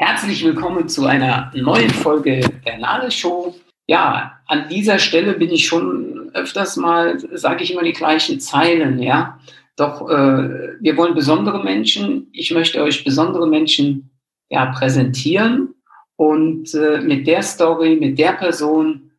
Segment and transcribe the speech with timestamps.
[0.00, 3.56] Herzlich willkommen zu einer neuen Folge der Nale Show.
[3.88, 9.02] Ja, an dieser Stelle bin ich schon öfters mal, sage ich immer die gleichen Zeilen,
[9.02, 9.40] ja.
[9.74, 12.28] Doch äh, wir wollen besondere Menschen.
[12.32, 14.08] Ich möchte euch besondere Menschen
[14.48, 15.74] ja präsentieren
[16.14, 19.10] und äh, mit der Story, mit der Person,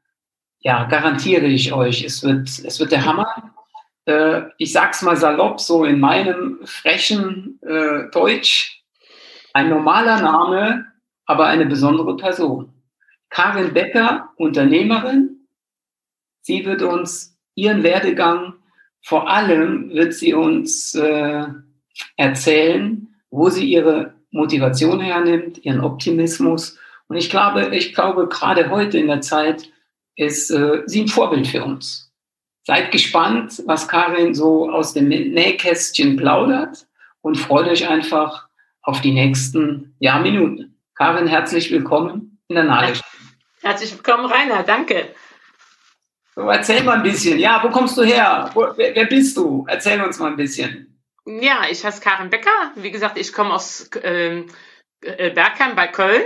[0.61, 3.51] ja, garantiere ich euch, es wird, es wird der Hammer.
[4.05, 8.78] Äh, ich sag's mal salopp, so in meinem frechen äh, Deutsch
[9.53, 10.85] ein normaler Name,
[11.25, 12.73] aber eine besondere Person.
[13.29, 15.47] Karin Becker, Unternehmerin.
[16.41, 18.53] Sie wird uns ihren Werdegang,
[19.01, 21.45] vor allem wird sie uns äh,
[22.17, 26.77] erzählen, wo sie ihre Motivation hernimmt, ihren Optimismus.
[27.07, 29.69] Und ich glaube, ich glaube, gerade heute in der Zeit
[30.15, 32.11] ist äh, sie ein Vorbild für uns.
[32.65, 36.87] Seid gespannt, was Karin so aus dem Nähkästchen plaudert
[37.21, 38.48] und freut euch einfach
[38.81, 40.75] auf die nächsten Minuten.
[40.95, 43.09] Karin, herzlich willkommen in der Nagelstelle.
[43.61, 45.13] Herzlich willkommen, Rainer, danke.
[46.35, 47.37] So, erzähl mal ein bisschen.
[47.39, 48.49] Ja, wo kommst du her?
[48.53, 49.65] Wo, wer, wer, bist du?
[49.67, 50.97] Erzähl uns mal ein bisschen.
[51.25, 52.71] Ja, ich heiße Karin Becker.
[52.75, 54.47] Wie gesagt, ich komme aus ähm,
[55.01, 56.23] äh, Bergheim bei Köln.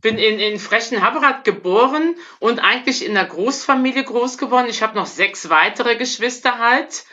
[0.00, 4.68] Bin in, in Frechen-Haberrath geboren und eigentlich in einer Großfamilie groß geworden.
[4.70, 7.04] Ich habe noch sechs weitere Geschwister halt.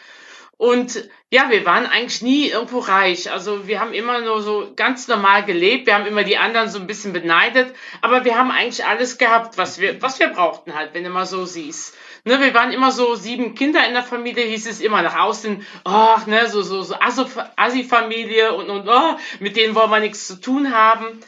[0.57, 3.29] Und ja, wir waren eigentlich nie irgendwo reich.
[3.31, 5.85] Also wir haben immer nur so ganz normal gelebt.
[5.85, 7.75] Wir haben immer die anderen so ein bisschen beneidet.
[8.01, 11.25] Aber wir haben eigentlich alles gehabt, was wir, was wir brauchten halt, wenn du mal
[11.25, 11.95] so siehst.
[12.23, 15.63] Ne, wir waren immer so sieben Kinder in der Familie, hieß es immer nach außen,
[15.83, 20.41] ach, ne, so, so, so Assi-Familie und, und, oh, mit denen wollen wir nichts zu
[20.41, 21.19] tun haben.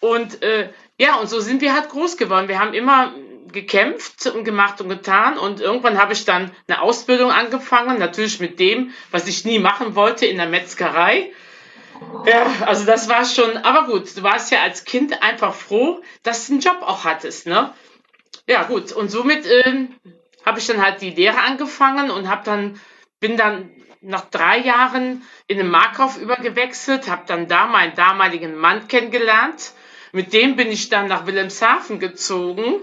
[0.00, 2.48] Und, äh, ja, und so sind wir halt groß geworden.
[2.48, 3.12] Wir haben immer
[3.52, 8.58] gekämpft und gemacht und getan und irgendwann habe ich dann eine Ausbildung angefangen, natürlich mit
[8.58, 11.32] dem, was ich nie machen wollte in der Metzgerei.
[12.26, 16.46] Ja, also das war schon, aber gut, du warst ja als Kind einfach froh, dass
[16.46, 17.72] du einen Job auch hattest, ne?
[18.46, 19.88] Ja, gut, und somit äh,
[20.44, 22.80] habe ich dann halt die Lehre angefangen und habe dann,
[23.20, 23.70] bin dann
[24.00, 29.72] nach drei Jahren in den Markov übergewechselt, habe dann da meinen damaligen Mann kennengelernt.
[30.12, 32.82] Mit dem bin ich dann nach Wilhelmshaven gezogen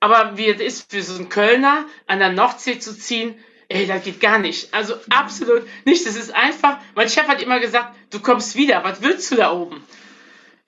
[0.00, 4.04] aber wie es ist für so einen Kölner an der Nordsee zu ziehen, ey, das
[4.04, 4.72] geht gar nicht.
[4.72, 6.06] Also absolut nicht.
[6.06, 9.52] Das ist einfach, mein Chef hat immer gesagt, du kommst wieder, was willst du da
[9.52, 9.84] oben?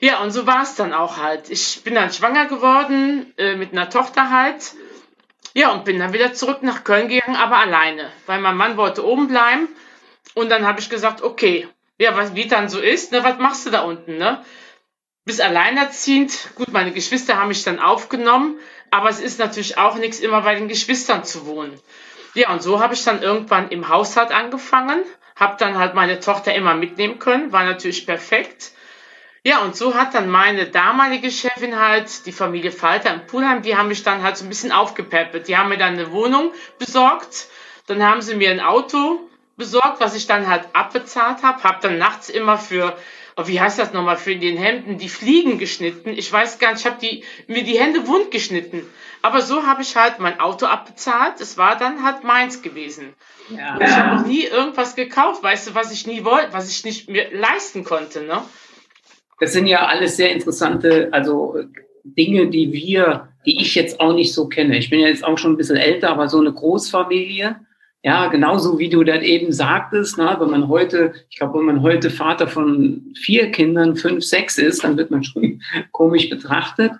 [0.01, 1.51] Ja, und so war es dann auch halt.
[1.51, 4.75] Ich bin dann schwanger geworden, äh, mit einer Tochter halt.
[5.55, 9.05] Ja, und bin dann wieder zurück nach Köln gegangen, aber alleine, weil mein Mann wollte
[9.05, 9.69] oben bleiben.
[10.35, 11.67] Und dann habe ich gesagt, okay,
[11.99, 14.45] ja, was, wie dann so ist, ne, was machst du da unten, ne?
[15.25, 18.59] Bis alleinerziehend, gut, meine Geschwister haben mich dann aufgenommen,
[18.91, 21.79] aber es ist natürlich auch nichts, immer bei den Geschwistern zu wohnen.
[22.35, 25.03] Ja, und so habe ich dann irgendwann im Haushalt angefangen,
[25.37, 28.73] habe dann halt meine Tochter immer mitnehmen können, war natürlich perfekt.
[29.45, 33.77] Ja, und so hat dann meine damalige Chefin halt, die Familie Falter in Pulheim, die
[33.77, 35.49] haben mich dann halt so ein bisschen aufgepäppelt.
[35.49, 37.47] Die haben mir dann eine Wohnung besorgt,
[37.87, 39.21] dann haben sie mir ein Auto
[39.57, 42.97] besorgt, was ich dann halt abbezahlt habe, habe dann nachts immer für
[43.39, 46.11] oh, wie heißt das nochmal, für den Hemden, die Fliegen geschnitten.
[46.11, 48.83] Ich weiß gar nicht, ich habe die, mir die Hände wund geschnitten.
[49.23, 51.41] Aber so habe ich halt mein Auto abbezahlt.
[51.41, 53.15] Es war dann halt meins gewesen.
[53.51, 53.79] Ja.
[53.81, 57.09] Ich habe noch nie irgendwas gekauft, weißt du, was ich nie wollte, was ich nicht
[57.09, 58.23] mir leisten konnte.
[58.23, 58.43] Ne?
[59.41, 61.57] Das sind ja alles sehr interessante, also
[62.03, 64.77] Dinge, die wir, die ich jetzt auch nicht so kenne.
[64.77, 67.57] Ich bin ja jetzt auch schon ein bisschen älter, aber so eine Großfamilie,
[68.03, 71.83] ja, genauso wie du das eben sagtest, ne, wenn man heute, ich glaube, wenn man
[71.83, 76.93] heute Vater von vier Kindern, fünf, sechs ist, dann wird man schon komisch betrachtet.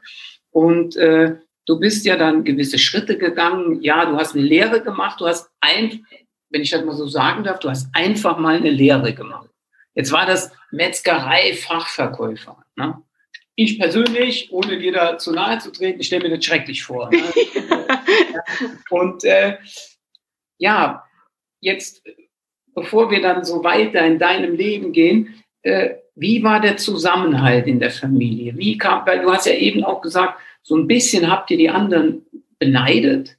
[0.51, 3.81] Und äh, du bist ja dann gewisse Schritte gegangen.
[3.81, 5.21] Ja, du hast eine Lehre gemacht.
[5.21, 6.05] Du hast ein,
[6.51, 9.49] wenn ich das mal so sagen darf, du hast einfach mal eine Lehre gemacht.
[9.95, 12.57] Jetzt war das Metzgerei-Fachverkäufer.
[12.75, 13.01] Ne?
[13.55, 17.11] Ich persönlich, ohne dir da zu nahe zu treten, ich stelle mir das schrecklich vor.
[17.11, 17.23] Ne?
[18.91, 19.59] Und äh,
[20.59, 21.05] ja,
[21.61, 22.03] jetzt,
[22.75, 27.79] bevor wir dann so weiter in deinem Leben gehen, äh, wie war der Zusammenhalt in
[27.79, 28.57] der Familie?
[28.57, 31.71] Wie kam, weil du hast ja eben auch gesagt, so ein bisschen habt ihr die
[31.71, 32.27] anderen
[32.59, 33.37] beneidet.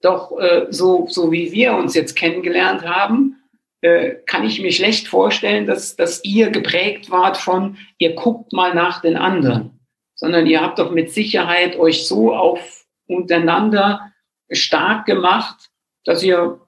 [0.00, 3.36] Doch äh, so, so wie wir uns jetzt kennengelernt haben,
[3.80, 8.74] äh, kann ich mir schlecht vorstellen, dass, dass ihr geprägt wart von, ihr guckt mal
[8.74, 9.80] nach den anderen,
[10.14, 14.12] sondern ihr habt doch mit Sicherheit euch so auf untereinander
[14.50, 15.70] stark gemacht,
[16.06, 16.60] dass ihr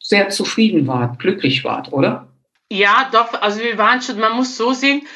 [0.00, 2.28] sehr zufrieden wart, glücklich wart, oder?
[2.70, 3.40] Ja, doch.
[3.40, 5.06] Also wir waren schon, man muss so sehen,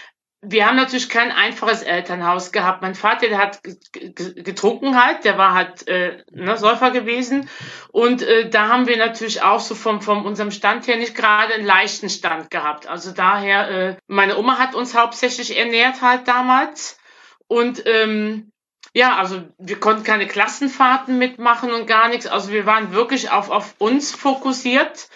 [0.43, 2.81] wir haben natürlich kein einfaches Elternhaus gehabt.
[2.81, 3.61] Mein Vater, der hat
[3.93, 7.49] getrunken halt, der war halt äh, ne, Säufer gewesen.
[7.93, 11.55] Und äh, da haben wir natürlich auch so vom, vom unserem Stand her nicht gerade
[11.55, 12.87] einen leichten Stand gehabt.
[12.87, 16.99] Also daher, äh, meine Oma hat uns hauptsächlich ernährt halt damals.
[17.47, 18.51] Und ähm,
[18.93, 22.27] ja, also wir konnten keine Klassenfahrten mitmachen und gar nichts.
[22.27, 25.09] Also wir waren wirklich auf, auf uns fokussiert.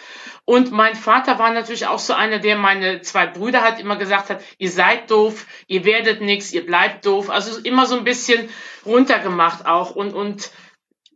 [0.45, 4.29] Und mein Vater war natürlich auch so einer, der meine zwei Brüder hat immer gesagt
[4.29, 7.29] hat, ihr seid doof, ihr werdet nichts, ihr bleibt doof.
[7.31, 8.49] Also immer so ein bisschen
[8.85, 9.95] runtergemacht auch.
[9.95, 10.51] Und, und,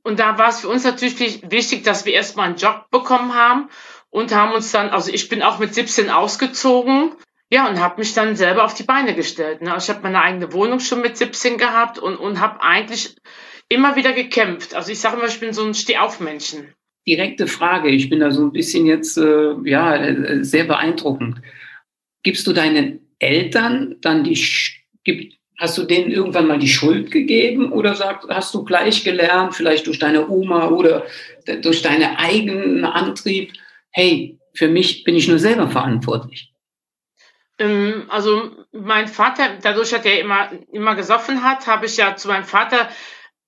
[0.03, 3.69] und da war es für uns natürlich wichtig, dass wir erstmal einen Job bekommen haben
[4.09, 7.15] und haben uns dann, also ich bin auch mit 17 ausgezogen.
[7.51, 9.61] Ja, und habe mich dann selber auf die Beine gestellt.
[9.61, 9.73] Ne?
[9.73, 13.15] Also ich habe meine eigene Wohnung schon mit 17 gehabt und, und habe eigentlich
[13.69, 14.75] immer wieder gekämpft.
[14.75, 16.73] Also ich sage immer, ich bin so ein Stehaufmännchen
[17.09, 17.89] direkte Frage.
[17.89, 21.41] Ich bin da so ein bisschen jetzt äh, ja äh, sehr beeindruckend.
[22.23, 24.37] Gibst du deinen Eltern dann die
[25.03, 29.55] gibt, hast du denen irgendwann mal die Schuld gegeben oder sag, hast du gleich gelernt,
[29.55, 31.05] vielleicht durch deine Oma oder
[31.61, 33.53] durch deinen eigenen Antrieb,
[33.91, 36.53] hey, für mich bin ich nur selber verantwortlich?
[37.59, 42.29] Ähm, also mein Vater, dadurch, dass er immer, immer gesoffen hat, habe ich ja zu
[42.29, 42.89] meinem Vater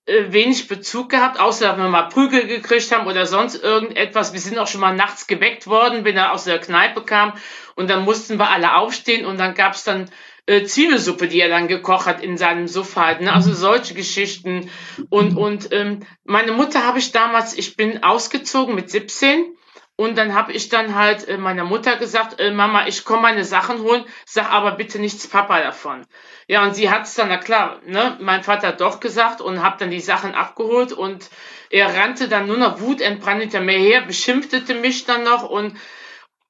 [0.05, 4.33] äh, wenig Bezug gehabt, außer dass wir mal Prügel gekriegt haben oder sonst irgendetwas.
[4.33, 7.33] Wir sind auch schon mal nachts geweckt worden, wenn er aus der Kneipe kam
[7.75, 10.09] und dann mussten wir alle aufstehen und dann gab's dann
[10.47, 13.05] äh, Zwiebelsuppe, die er dann gekocht hat in seinem Sofa.
[13.05, 13.31] Halt, ne?
[13.31, 14.69] Also solche Geschichten.
[15.09, 19.55] Und, und ähm, meine Mutter habe ich damals, ich bin ausgezogen mit 17
[20.01, 23.45] und dann habe ich dann halt äh, meiner Mutter gesagt, äh, Mama, ich komme meine
[23.45, 26.07] Sachen holen, sag aber bitte nichts Papa davon.
[26.47, 29.61] Ja, und sie hat es dann, na klar, ne, mein Vater hat doch gesagt und
[29.61, 31.29] habe dann die Sachen abgeholt und
[31.69, 35.77] er rannte dann nur noch wutentbrannt hinter mir her, beschimpfte mich dann noch und,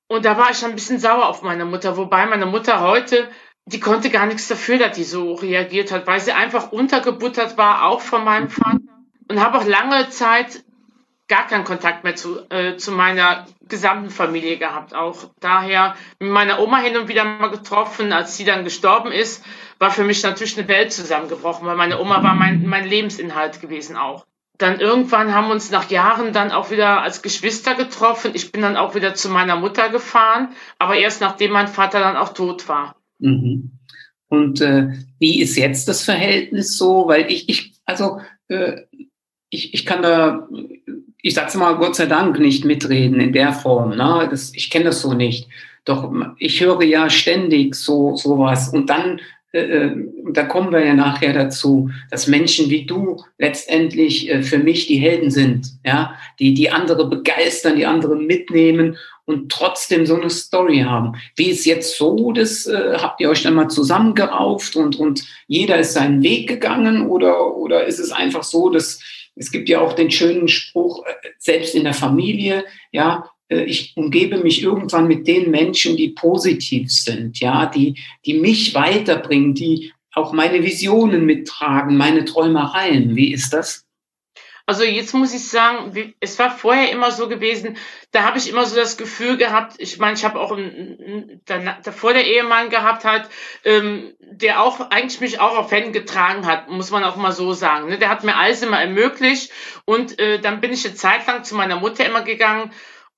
[0.08, 3.28] und da war ich dann ein bisschen sauer auf meine Mutter, wobei meine Mutter heute,
[3.66, 7.86] die konnte gar nichts dafür, dass die so reagiert hat, weil sie einfach untergebuttert war,
[7.86, 8.80] auch von meinem Vater
[9.28, 10.64] und habe auch lange Zeit
[11.32, 14.94] gar keinen Kontakt mehr zu, äh, zu meiner gesamten Familie gehabt.
[14.94, 19.42] Auch daher mit meiner Oma hin und wieder mal getroffen, als sie dann gestorben ist,
[19.80, 23.96] war für mich natürlich eine Welt zusammengebrochen, weil meine Oma war mein, mein Lebensinhalt gewesen
[23.96, 24.26] auch.
[24.58, 28.32] Dann irgendwann haben wir uns nach Jahren dann auch wieder als Geschwister getroffen.
[28.34, 30.50] Ich bin dann auch wieder zu meiner Mutter gefahren,
[30.80, 32.98] aber erst nachdem mein Vater dann auch tot war.
[33.20, 33.80] Mhm.
[34.28, 37.08] Und äh, wie ist jetzt das Verhältnis so?
[37.08, 38.20] Weil ich, ich also
[38.50, 38.82] äh,
[39.52, 40.48] ich, ich kann da
[41.22, 43.96] ich sag's mal, Gott sei Dank nicht mitreden in der Form.
[43.96, 44.28] Ne?
[44.30, 45.48] Das, ich kenne das so nicht.
[45.86, 48.70] Doch ich höre ja ständig so sowas.
[48.70, 49.20] Und dann,
[49.52, 49.96] äh, äh,
[50.32, 54.98] da kommen wir ja nachher dazu, dass Menschen wie du letztendlich äh, für mich die
[54.98, 60.80] Helden sind, ja, die die andere begeistern, die andere mitnehmen und trotzdem so eine Story
[60.80, 61.14] haben.
[61.36, 65.80] Wie ist jetzt so, das äh, habt ihr euch dann mal zusammengerauft und und jeder
[65.80, 69.00] ist seinen Weg gegangen oder oder ist es einfach so, dass
[69.36, 73.94] es gibt ja auch den schönen Spruch, äh, selbst in der Familie, ja, äh, ich
[73.96, 77.96] umgebe mich irgendwann mit den Menschen, die positiv sind, ja, die,
[78.26, 83.16] die mich weiterbringen, die auch meine Visionen mittragen, meine Träumereien.
[83.16, 83.86] Wie ist das?
[84.66, 87.78] Also jetzt muss ich sagen, es war vorher immer so gewesen,
[88.12, 92.14] da habe ich immer so das Gefühl gehabt, ich meine, ich habe auch einen, davor
[92.14, 93.30] der Ehemann gehabt hat,
[93.64, 97.54] ähm, der auch eigentlich mich auch auf Händen getragen hat, muss man auch mal so
[97.54, 97.90] sagen.
[97.90, 97.98] Ne?
[97.98, 99.52] Der hat mir alles immer ermöglicht
[99.86, 102.72] und äh, dann bin ich eine Zeit lang zu meiner Mutter immer gegangen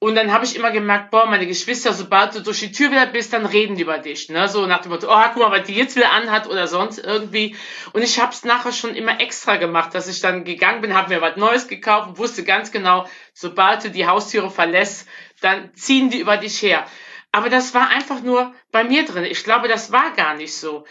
[0.03, 3.05] und dann habe ich immer gemerkt, boah, meine Geschwister, sobald du durch die Tür wieder
[3.05, 4.27] bist, dann reden die über dich.
[4.27, 4.49] Ne?
[4.49, 7.55] So nach dem Motto, oh, guck mal, was die jetzt wieder anhat oder sonst irgendwie.
[7.93, 11.07] Und ich habe es nachher schon immer extra gemacht, dass ich dann gegangen bin, habe
[11.07, 15.07] mir was Neues gekauft und wusste ganz genau, sobald du die Haustüre verlässt,
[15.39, 16.85] dann ziehen die über dich her.
[17.31, 19.23] Aber das war einfach nur bei mir drin.
[19.23, 20.83] Ich glaube, das war gar nicht so.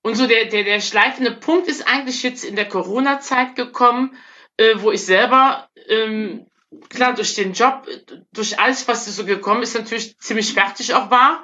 [0.00, 4.16] Und so der, der, der schleifende Punkt ist eigentlich jetzt in der Corona-Zeit gekommen,
[4.56, 6.46] äh, wo ich selber ähm,
[6.88, 7.86] klar, durch den Job,
[8.32, 11.42] durch alles, was so gekommen ist, natürlich ziemlich fertig auch war.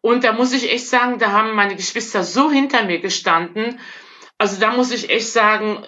[0.00, 3.78] Und da muss ich echt sagen, da haben meine Geschwister so hinter mir gestanden.
[4.38, 5.86] Also da muss ich echt sagen,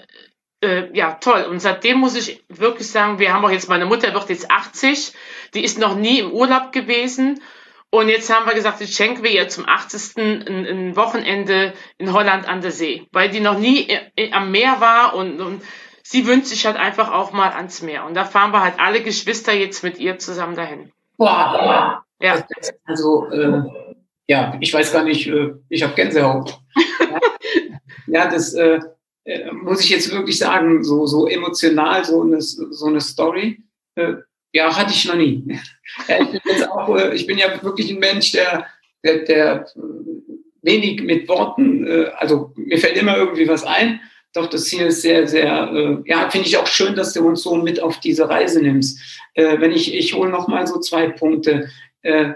[0.62, 1.42] äh, ja, toll.
[1.50, 5.12] Und seitdem muss ich wirklich sagen, wir haben auch jetzt, meine Mutter wird jetzt 80,
[5.54, 7.42] die ist noch nie im Urlaub gewesen.
[7.90, 10.16] Und jetzt haben wir gesagt, jetzt schenken wir ihr zum 80.
[10.16, 13.88] ein, ein Wochenende in Holland an der See, weil die noch nie
[14.32, 15.62] am Meer war und, und
[16.04, 18.04] sie wünscht sich halt einfach auch mal ans Meer.
[18.04, 20.92] Und da fahren wir halt alle Geschwister jetzt mit ihr zusammen dahin.
[21.16, 22.46] Boah, ja.
[22.84, 23.62] Also, äh,
[24.28, 26.58] ja, ich weiß gar nicht, äh, ich habe Gänsehaut.
[28.06, 28.80] ja, das äh,
[29.25, 33.62] äh, muss ich jetzt wirklich sagen, so, so emotional, so eine, so eine Story.
[33.94, 34.14] Äh,
[34.52, 35.44] ja, hatte ich noch nie.
[36.08, 38.66] ich, bin jetzt auch, äh, ich bin ja wirklich ein Mensch, der,
[39.02, 39.66] der, der
[40.62, 44.00] wenig mit Worten, äh, also mir fällt immer irgendwie was ein.
[44.34, 47.42] Doch das hier ist sehr, sehr, äh, ja, finde ich auch schön, dass du uns
[47.42, 49.00] so mit auf diese Reise nimmst.
[49.34, 51.70] Äh, wenn ich, ich hole noch mal so zwei Punkte.
[52.02, 52.34] Äh,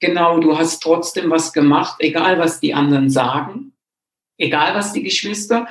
[0.00, 3.72] genau, du hast trotzdem was gemacht, egal was die anderen sagen,
[4.38, 5.68] egal was die Geschwister,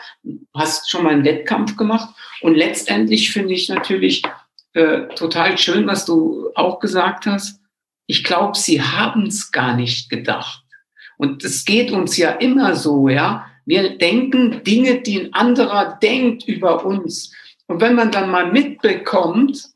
[0.54, 2.10] hast schon mal einen Wettkampf gemacht.
[2.42, 4.24] Und letztendlich finde ich natürlich
[4.74, 7.60] äh, total schön, was du auch gesagt hast.
[8.08, 10.64] Ich glaube, sie haben es gar nicht gedacht.
[11.18, 13.48] Und es geht uns ja immer so, ja.
[13.66, 17.34] Wir denken Dinge, die ein anderer denkt über uns.
[17.68, 19.70] Und wenn man dann mal mitbekommt,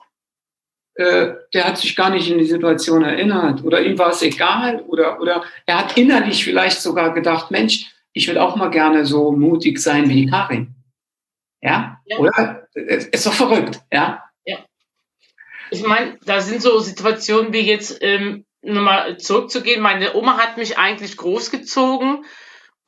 [1.00, 4.81] äh, der hat sich gar nicht in die Situation erinnert oder ihm war es egal
[4.81, 9.31] oder, oder er hat innerlich vielleicht sogar gedacht, Mensch, ich will auch mal gerne so
[9.31, 10.75] mutig sein wie die Karin.
[11.62, 12.01] Ja?
[12.05, 12.17] ja.
[12.17, 12.67] Oder?
[12.74, 14.24] Ist doch verrückt, ja?
[14.46, 14.58] Ja.
[15.72, 20.77] Ich meine, da sind so Situationen wie jetzt, ähm, nochmal zurückzugehen, meine Oma hat mich
[20.77, 22.25] eigentlich großgezogen.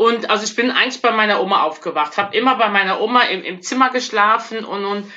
[0.01, 3.43] Und also ich bin eigentlich bei meiner Oma aufgewacht, habe immer bei meiner Oma im,
[3.43, 5.13] im Zimmer geschlafen und, und,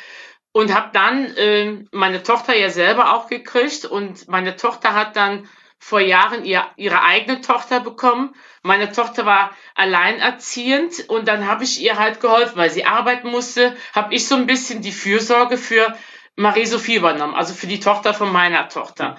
[0.52, 3.86] und habe dann äh, meine Tochter ja selber auch gekriegt.
[3.86, 5.48] Und meine Tochter hat dann
[5.78, 8.34] vor Jahren ihr, ihre eigene Tochter bekommen.
[8.62, 13.74] Meine Tochter war alleinerziehend und dann habe ich ihr halt geholfen, weil sie arbeiten musste,
[13.94, 15.96] habe ich so ein bisschen die Fürsorge für
[16.36, 19.16] Marie-Sophie übernommen, also für die Tochter von meiner Tochter.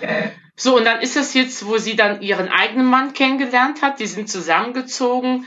[0.55, 4.07] So, und dann ist es jetzt, wo sie dann ihren eigenen Mann kennengelernt hat, die
[4.07, 5.45] sind zusammengezogen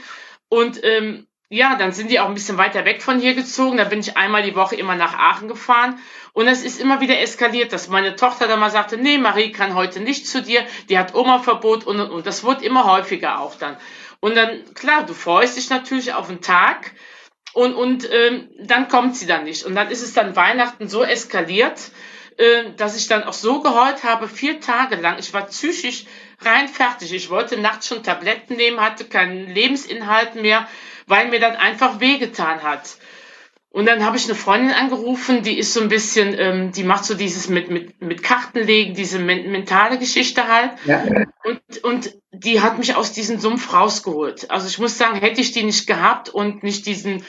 [0.49, 3.79] und ähm, ja, dann sind die auch ein bisschen weiter weg von hier gezogen.
[3.79, 5.99] Da bin ich einmal die Woche immer nach Aachen gefahren.
[6.35, 9.75] Und es ist immer wieder eskaliert, dass meine Tochter dann mal sagte, nee, Marie kann
[9.75, 12.27] heute nicht zu dir, die hat Oma-Verbot und, und, und.
[12.27, 13.79] Das wird immer häufiger auch dann.
[14.21, 16.93] Und dann, klar, du freust dich natürlich auf den Tag
[17.59, 19.65] und, und ähm, dann kommt sie dann nicht.
[19.65, 21.91] Und dann ist es dann Weihnachten so eskaliert,
[22.37, 25.19] äh, dass ich dann auch so geheult habe, vier Tage lang.
[25.19, 26.05] Ich war psychisch
[26.41, 27.13] rein fertig.
[27.13, 30.69] Ich wollte nachts schon Tabletten nehmen, hatte keinen Lebensinhalt mehr,
[31.09, 32.97] weil mir das einfach wehgetan hat.
[33.71, 37.05] Und dann habe ich eine Freundin angerufen, die ist so ein bisschen, ähm, die macht
[37.05, 40.71] so dieses mit, mit, mit Kartenlegen, diese men mentale Geschichte halt.
[40.87, 41.05] Ja.
[41.45, 44.51] Und, und die hat mich aus diesem Sumpf rausgeholt.
[44.51, 47.25] Also ich muss sagen, hätte ich die nicht gehabt und nicht diesen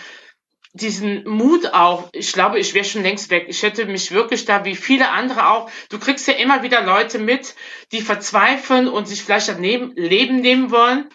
[0.74, 3.46] diesen Mut auch, ich glaube, ich wäre schon längst weg.
[3.48, 7.18] Ich hätte mich wirklich da, wie viele andere auch, du kriegst ja immer wieder Leute
[7.18, 7.56] mit,
[7.92, 11.10] die verzweifeln und sich vielleicht das Leben nehmen wollen.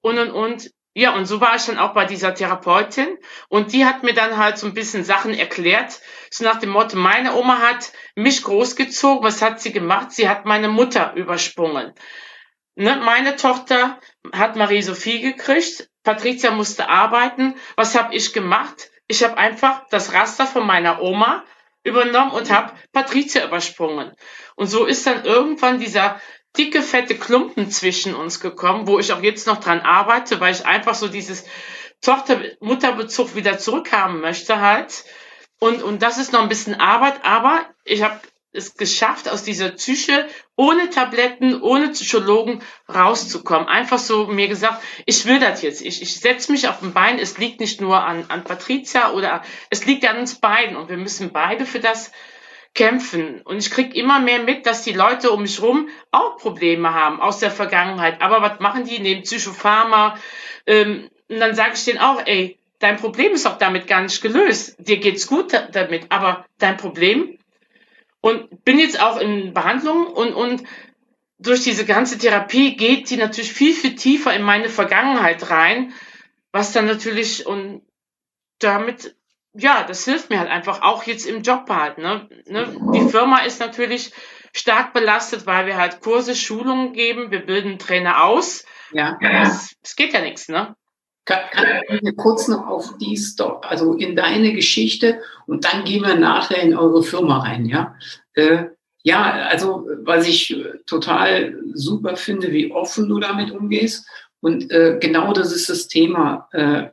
[0.00, 0.70] Und, und, und.
[0.94, 3.16] Ja, und so war ich dann auch bei dieser Therapeutin.
[3.48, 6.00] Und die hat mir dann halt so ein bisschen Sachen erklärt.
[6.30, 9.24] So nach dem Motto, meine Oma hat mich großgezogen.
[9.24, 10.12] Was hat sie gemacht?
[10.12, 11.94] Sie hat meine Mutter übersprungen.
[12.74, 13.98] Ne, meine Tochter
[14.32, 15.88] hat Marie-Sophie gekriegt.
[16.02, 17.54] Patricia musste arbeiten.
[17.76, 18.90] Was habe ich gemacht?
[19.08, 21.44] Ich habe einfach das Raster von meiner Oma
[21.84, 24.12] übernommen und habe Patricia übersprungen.
[24.54, 26.20] Und so ist dann irgendwann dieser
[26.56, 30.66] dicke, fette Klumpen zwischen uns gekommen, wo ich auch jetzt noch dran arbeite, weil ich
[30.66, 31.44] einfach so dieses
[32.02, 35.04] Tochter-Mutter-Bezug wieder zurückhaben möchte halt.
[35.58, 38.20] Und, und das ist noch ein bisschen Arbeit, aber ich habe
[38.52, 43.66] es geschafft, aus dieser Psyche ohne Tabletten, ohne Psychologen rauszukommen.
[43.66, 45.80] Einfach so mir gesagt, ich will das jetzt.
[45.80, 47.18] Ich, ich setze mich auf den Bein.
[47.18, 50.98] Es liegt nicht nur an, an Patricia oder es liegt an uns beiden und wir
[50.98, 52.12] müssen beide für das
[52.74, 53.40] kämpfen.
[53.42, 57.20] Und ich krieg immer mehr mit, dass die Leute um mich rum auch Probleme haben
[57.20, 58.20] aus der Vergangenheit.
[58.20, 58.98] Aber was machen die?
[58.98, 60.18] Nehmen Psychopharma.
[60.66, 64.20] Ähm, und dann sage ich denen auch, ey, dein Problem ist auch damit gar nicht
[64.20, 64.76] gelöst.
[64.78, 67.38] Dir geht's gut damit, aber dein Problem
[68.22, 70.62] und bin jetzt auch in Behandlung und, und
[71.38, 75.92] durch diese ganze Therapie geht sie natürlich viel, viel tiefer in meine Vergangenheit rein,
[76.52, 77.82] was dann natürlich und
[78.60, 79.16] damit,
[79.54, 81.98] ja, das hilft mir halt einfach auch jetzt im Job halt.
[81.98, 82.28] Ne?
[82.46, 82.76] ne?
[82.94, 84.12] Die Firma ist natürlich
[84.52, 88.64] stark belastet, weil wir halt Kurse, Schulungen geben, wir bilden Trainer aus.
[88.92, 89.18] Ja.
[89.20, 90.76] Es, es geht ja nichts, ne?
[91.24, 96.02] Kann, kann ich kurz noch auf die Story, also in deine Geschichte und dann gehen
[96.02, 97.94] wir nachher in eure Firma rein, ja?
[98.34, 98.64] Äh,
[99.04, 104.06] ja, also was ich total super finde, wie offen du damit umgehst.
[104.40, 106.48] Und äh, genau das ist das Thema.
[106.52, 106.90] Äh,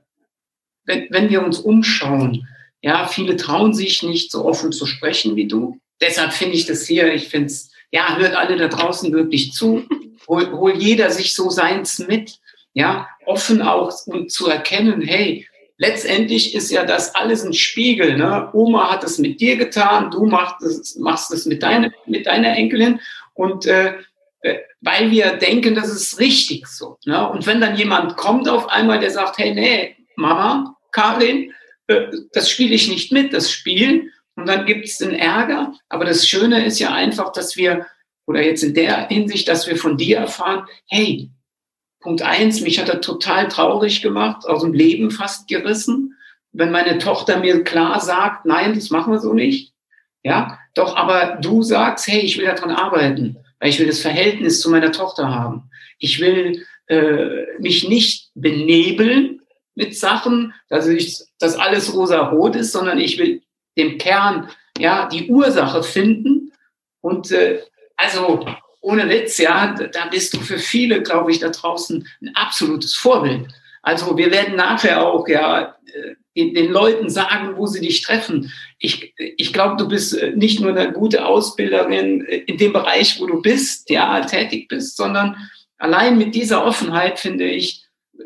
[0.86, 2.48] wenn, wenn wir uns umschauen,
[2.82, 5.80] ja, viele trauen sich nicht so offen zu sprechen wie du.
[6.02, 9.84] Deshalb finde ich das hier, ich finde es, ja, hört alle da draußen wirklich zu.
[10.28, 12.40] Hol, hol jeder sich so seins mit
[12.74, 15.48] ja, offen auch und zu erkennen, hey,
[15.78, 18.18] letztendlich ist ja das alles ein Spiegel.
[18.18, 18.50] Ne?
[18.54, 22.56] Oma hat es mit dir getan, du machst es, machst es mit, deiner, mit deiner
[22.56, 23.00] Enkelin
[23.34, 23.94] und äh,
[24.42, 26.98] äh, weil wir denken, das ist richtig so.
[27.06, 27.30] Ne?
[27.30, 31.54] Und wenn dann jemand kommt auf einmal, der sagt, hey, nee, Mama, Karin,
[31.88, 34.12] äh, das spiele ich nicht mit, das Spielen.
[34.36, 35.74] Und dann gibt es den Ärger.
[35.90, 37.86] Aber das Schöne ist ja einfach, dass wir,
[38.26, 41.30] oder jetzt in der Hinsicht, dass wir von dir erfahren, hey,
[42.00, 46.16] Punkt eins, mich hat er total traurig gemacht, aus dem Leben fast gerissen,
[46.52, 49.74] wenn meine Tochter mir klar sagt, nein, das machen wir so nicht.
[50.24, 54.60] Ja, doch aber du sagst, hey, ich will daran arbeiten, weil ich will das Verhältnis
[54.60, 55.70] zu meiner Tochter haben.
[55.98, 59.42] Ich will äh, mich nicht benebeln
[59.76, 63.42] mit Sachen, dass ich, dass alles rosa-rot ist, sondern ich will
[63.78, 66.52] dem Kern, ja, die Ursache finden.
[67.02, 67.62] Und äh,
[67.96, 68.46] also
[68.82, 73.48] ohne Witz, ja, da bist du für viele, glaube ich, da draußen ein absolutes Vorbild.
[73.82, 78.52] Also wir werden nachher auch ja äh, den, Leuten sagen, wo sie dich treffen.
[78.78, 83.26] Ich, ich glaube, du bist äh, nicht nur eine gute Ausbilderin in dem Bereich, wo
[83.26, 85.36] du bist, ja, tätig bist, sondern
[85.78, 87.86] allein mit dieser Offenheit finde ich,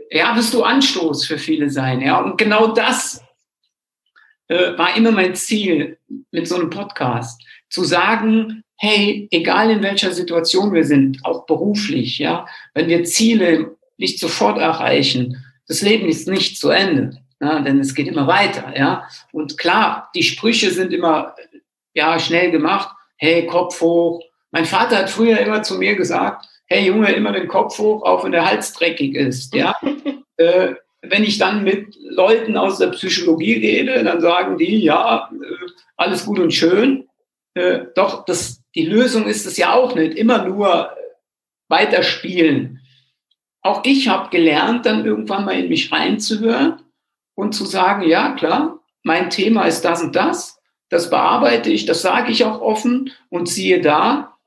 [0.10, 2.02] ja, wirst du Anstoß für viele sein.
[2.02, 3.22] Ja, und genau das
[4.48, 5.98] äh, war immer mein Ziel
[6.32, 12.20] mit so einem Podcast, zu sagen, hey, egal in welcher Situation wir sind, auch beruflich,
[12.20, 17.80] ja, wenn wir Ziele nicht sofort erreichen, das Leben ist nicht zu Ende, ja, denn
[17.80, 19.08] es geht immer weiter, ja.
[19.32, 21.34] Und klar, die Sprüche sind immer,
[21.94, 22.94] ja, schnell gemacht.
[23.16, 24.22] Hey, Kopf hoch.
[24.52, 28.26] Mein Vater hat früher immer zu mir gesagt, hey Junge, immer den Kopf hoch, auch
[28.26, 29.78] wenn der Hals dreckig ist, ja.
[30.36, 35.72] äh, wenn ich dann mit Leuten aus der Psychologie rede, dann sagen die, ja, äh,
[35.96, 37.08] alles gut und schön.
[37.54, 40.96] Äh, doch das, die Lösung ist es ja auch nicht, immer nur
[41.70, 42.82] weiterspielen.
[43.62, 46.82] Auch ich habe gelernt, dann irgendwann mal in mich reinzuhören
[47.36, 52.02] und zu sagen, ja klar, mein Thema ist das und das, das bearbeite ich, das
[52.02, 54.38] sage ich auch offen und siehe da,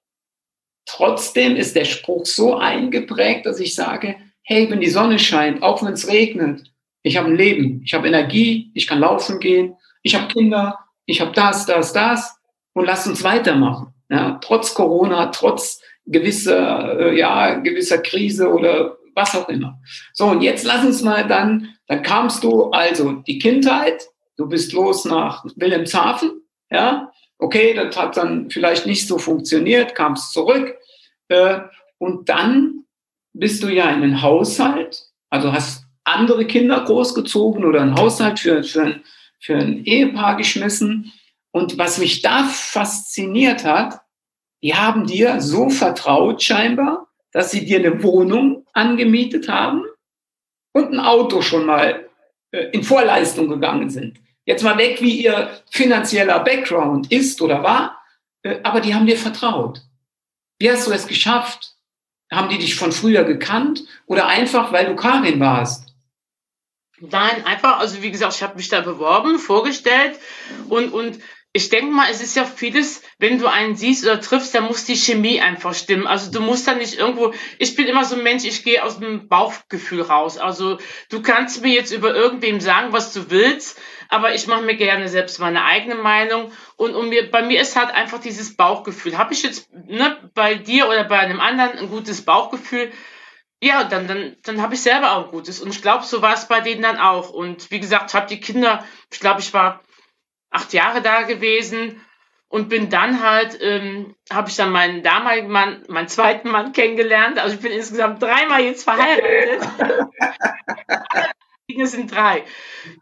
[0.87, 5.83] trotzdem ist der Spruch so eingeprägt, dass ich sage, hey, wenn die Sonne scheint, auch
[5.83, 10.15] wenn es regnet, ich habe ein Leben, ich habe Energie, ich kann laufen gehen, ich
[10.15, 12.39] habe Kinder, ich habe das, das, das
[12.73, 13.96] und lass uns weitermachen.
[14.09, 19.81] Ja, trotz Corona, trotz gewisser, äh, ja, gewisser Krise oder was auch immer.
[20.13, 24.73] So, und jetzt lass uns mal dann, dann kamst du also die Kindheit, du bist
[24.73, 30.77] los nach Wilhelmshaven, ja, okay, das hat dann vielleicht nicht so funktioniert, kamst zurück
[31.29, 31.61] äh,
[31.99, 32.85] und dann
[33.33, 38.63] bist du ja in einem Haushalt, also hast andere Kinder großgezogen oder einen Haushalt für,
[38.63, 39.05] für, ein,
[39.41, 41.13] für ein Ehepaar geschmissen.
[41.51, 44.01] Und was mich da fasziniert hat,
[44.67, 49.85] die haben dir so vertraut scheinbar, dass sie dir eine Wohnung angemietet haben
[50.73, 52.09] und ein Auto schon mal
[52.51, 54.19] äh, in Vorleistung gegangen sind.
[54.45, 58.03] Jetzt mal weg, wie ihr finanzieller Background ist oder war,
[58.43, 59.83] äh, aber die haben dir vertraut.
[60.59, 61.77] Wie hast du es geschafft,
[62.33, 65.95] haben die dich von früher gekannt oder einfach, weil du Karin warst?
[66.99, 70.19] Nein, einfach, also wie gesagt, ich habe mich da beworben, vorgestellt
[70.69, 71.21] und, und
[71.57, 74.85] ich denke mal, es ist ja vieles, wenn du einen siehst oder triffst, da muss
[74.85, 76.07] die Chemie einfach stimmen.
[76.07, 78.99] Also du musst da nicht irgendwo, ich bin immer so ein Mensch, ich gehe aus
[78.99, 80.37] dem Bauchgefühl raus.
[80.37, 84.77] Also du kannst mir jetzt über irgendwem sagen, was du willst, aber ich mache mir
[84.77, 89.17] gerne selbst meine eigene Meinung und, und mir, bei mir ist halt einfach dieses Bauchgefühl.
[89.17, 92.93] Habe ich jetzt ne, bei dir oder bei einem anderen ein gutes Bauchgefühl,
[93.63, 95.61] ja, dann, dann, dann habe ich selber auch ein gutes.
[95.61, 97.31] Und ich glaube, so war es bei denen dann auch.
[97.31, 99.81] Und wie gesagt, habe die Kinder, ich glaube, ich war
[100.57, 102.01] acht Jahre da gewesen
[102.49, 107.39] und bin dann halt, ähm, habe ich dann meinen damaligen Mann, meinen zweiten Mann kennengelernt.
[107.39, 109.69] Also ich bin insgesamt dreimal jetzt verheiratet.
[111.83, 112.45] es sind drei.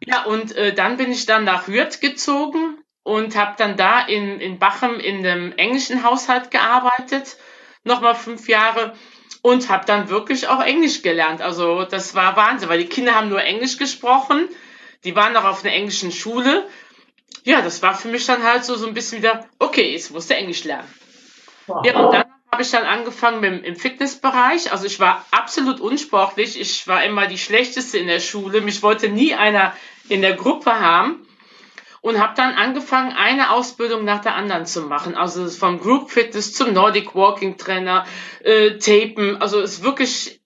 [0.04, 4.40] Ja, und äh, dann bin ich dann nach Hürth gezogen und habe dann da in,
[4.40, 7.36] in Bachem in einem englischen Haushalt gearbeitet,
[7.84, 8.94] nochmal fünf Jahre
[9.42, 11.42] und habe dann wirklich auch Englisch gelernt.
[11.42, 14.48] Also das war Wahnsinn, weil die Kinder haben nur Englisch gesprochen,
[15.04, 16.66] die waren noch auf einer englischen Schule.
[17.42, 20.34] Ja, das war für mich dann halt so, so ein bisschen wieder, okay, jetzt musste
[20.34, 20.88] Englisch lernen.
[21.66, 21.84] Wow.
[21.84, 24.70] Ja, und dann habe ich dann angefangen mit, im Fitnessbereich.
[24.70, 26.60] Also ich war absolut unsportlich.
[26.60, 28.60] Ich war immer die Schlechteste in der Schule.
[28.60, 29.74] Mich wollte nie einer
[30.08, 31.26] in der Gruppe haben.
[32.00, 35.14] Und habe dann angefangen, eine Ausbildung nach der anderen zu machen.
[35.14, 38.04] Also vom Group Fitness zum Nordic Walking Trainer,
[38.40, 39.40] äh, Tapen.
[39.40, 40.42] Also es ist wirklich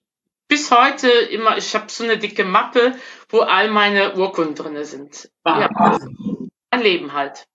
[0.47, 2.95] bis heute immer, ich habe so eine dicke Mappe,
[3.29, 5.31] wo all meine Urkunden drin sind.
[5.43, 5.99] Ah, ja,
[6.71, 7.47] mein Leben halt.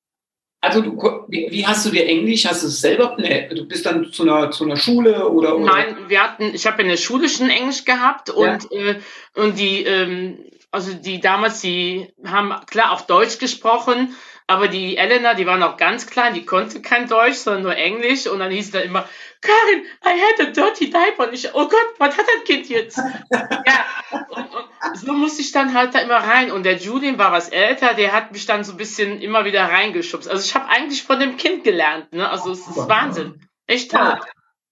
[0.64, 0.98] Also du,
[1.28, 2.46] wie hast du dir Englisch?
[2.46, 3.18] Hast du es selber?
[3.20, 5.66] Nee, du bist dann zu einer, zu einer Schule oder, oder?
[5.66, 8.92] Nein, wir hatten, ich habe eine schulischen Englisch gehabt und ja.
[8.92, 9.00] äh,
[9.36, 14.16] und die, ähm, also die damals, die haben klar auch Deutsch gesprochen,
[14.48, 18.26] aber die Elena, die war noch ganz klein, die konnte kein Deutsch, sondern nur Englisch
[18.28, 19.08] und dann hieß es da immer,
[19.44, 21.28] Karin, I had a dirty diaper.
[21.28, 22.98] Und ich, oh Gott, was hat das Kind jetzt?
[23.32, 23.86] ja,
[24.32, 26.52] und, und so musste ich dann halt da immer rein.
[26.52, 29.64] Und der Julian war was älter, der hat mich dann so ein bisschen immer wieder
[29.64, 30.30] reingeschubst.
[30.30, 32.12] Also ich habe eigentlich von dem Kind gelernt.
[32.14, 32.28] Ne?
[32.28, 33.42] Also es ist Wahnsinn.
[33.68, 34.00] Echt toll.
[34.02, 34.22] Ja,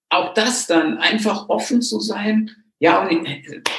[0.10, 3.27] auch das dann, einfach offen zu sein, Ja, und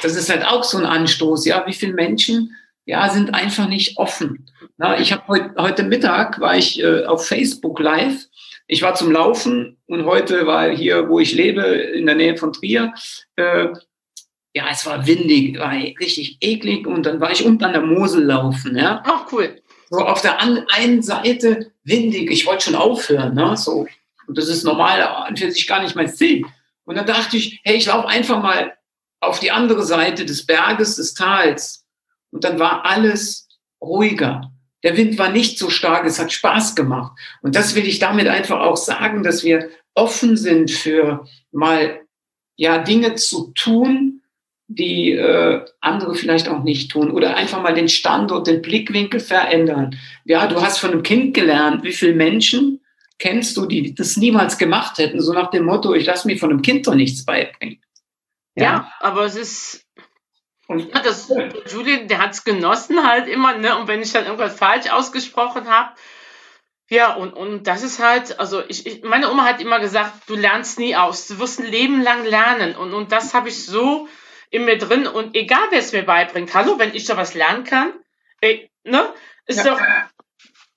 [0.01, 1.45] das ist halt auch so ein Anstoß.
[1.45, 4.49] Ja, wie viele Menschen ja, sind einfach nicht offen.
[4.77, 8.25] Na, ich habe heute, heute Mittag war ich äh, auf Facebook live.
[8.67, 12.53] Ich war zum Laufen und heute war hier, wo ich lebe, in der Nähe von
[12.53, 12.93] Trier.
[13.35, 13.67] Äh,
[14.53, 18.23] ja, es war windig, war richtig eklig und dann war ich unten an der Mosel
[18.23, 18.77] laufen.
[18.77, 19.01] Ja.
[19.05, 19.61] Ach, cool.
[19.89, 23.33] So auf der einen Seite windig, ich wollte schon aufhören.
[23.33, 23.57] Ne?
[23.57, 23.87] So.
[24.27, 26.45] Und das ist normal, an für sich gar nicht mein Ziel.
[26.85, 28.73] Und dann dachte ich, hey, ich laufe einfach mal
[29.19, 31.85] auf die andere Seite des Berges, des Tals.
[32.31, 33.47] Und dann war alles
[33.81, 34.52] ruhiger.
[34.83, 37.17] Der Wind war nicht so stark, es hat Spaß gemacht.
[37.41, 42.01] Und das will ich damit einfach auch sagen, dass wir offen sind für mal
[42.55, 44.21] ja Dinge zu tun,
[44.67, 49.97] die äh, andere vielleicht auch nicht tun oder einfach mal den Standort, den Blickwinkel verändern.
[50.25, 52.79] Ja, du hast von einem Kind gelernt, wie viele Menschen
[53.19, 56.49] kennst du, die das niemals gemacht hätten, so nach dem Motto, ich lasse mir von
[56.49, 57.79] einem Kind doch nichts beibringen.
[58.55, 59.82] Ja, ja aber es ist
[60.69, 61.31] ja, das,
[61.67, 63.77] Julian, der hat es genossen halt immer, ne?
[63.77, 65.93] Und wenn ich dann irgendwas falsch ausgesprochen habe,
[66.89, 70.35] ja, und, und das ist halt, also ich, ich, meine Oma hat immer gesagt, du
[70.35, 72.75] lernst nie aus, du wirst ein Leben lang lernen.
[72.75, 74.07] Und, und das habe ich so
[74.49, 75.07] in mir drin.
[75.07, 77.93] Und egal, wer es mir beibringt, hallo, wenn ich da was lernen kann,
[78.41, 79.11] ey, ne?
[79.45, 79.73] Ist ja.
[79.73, 79.81] doch.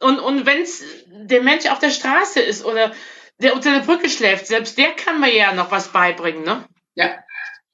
[0.01, 2.93] Und, und wenn es der Mensch auf der Straße ist oder
[3.39, 6.65] der unter der Brücke schläft, selbst der kann mir ja noch was beibringen, ne?
[6.95, 7.19] Ja,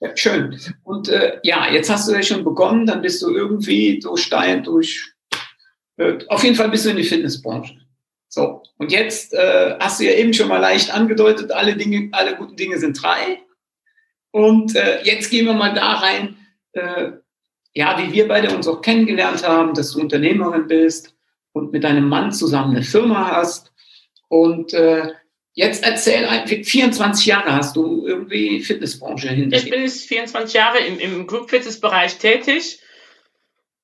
[0.02, 0.58] ja, schön.
[0.82, 4.60] Und äh, ja, jetzt hast du ja schon begonnen, dann bist du irgendwie so steil
[4.60, 5.12] durch.
[5.96, 7.76] Äh, auf jeden Fall bist du in die Fitnessbranche.
[8.28, 12.34] So, und jetzt äh, hast du ja eben schon mal leicht angedeutet, alle Dinge, alle
[12.34, 13.42] guten Dinge sind drei.
[14.32, 16.36] Und äh, jetzt gehen wir mal da rein,
[16.72, 17.12] äh,
[17.74, 21.14] ja, wie wir beide uns auch kennengelernt haben, dass du Unternehmerin bist
[21.52, 23.72] und mit deinem Mann zusammen eine Firma hast.
[24.28, 25.12] Und äh,
[25.54, 30.98] Jetzt erzähl, 24 Jahre hast du irgendwie Fitnessbranche hinter Ich bin jetzt 24 Jahre im,
[30.98, 32.80] im Group Fitness Bereich tätig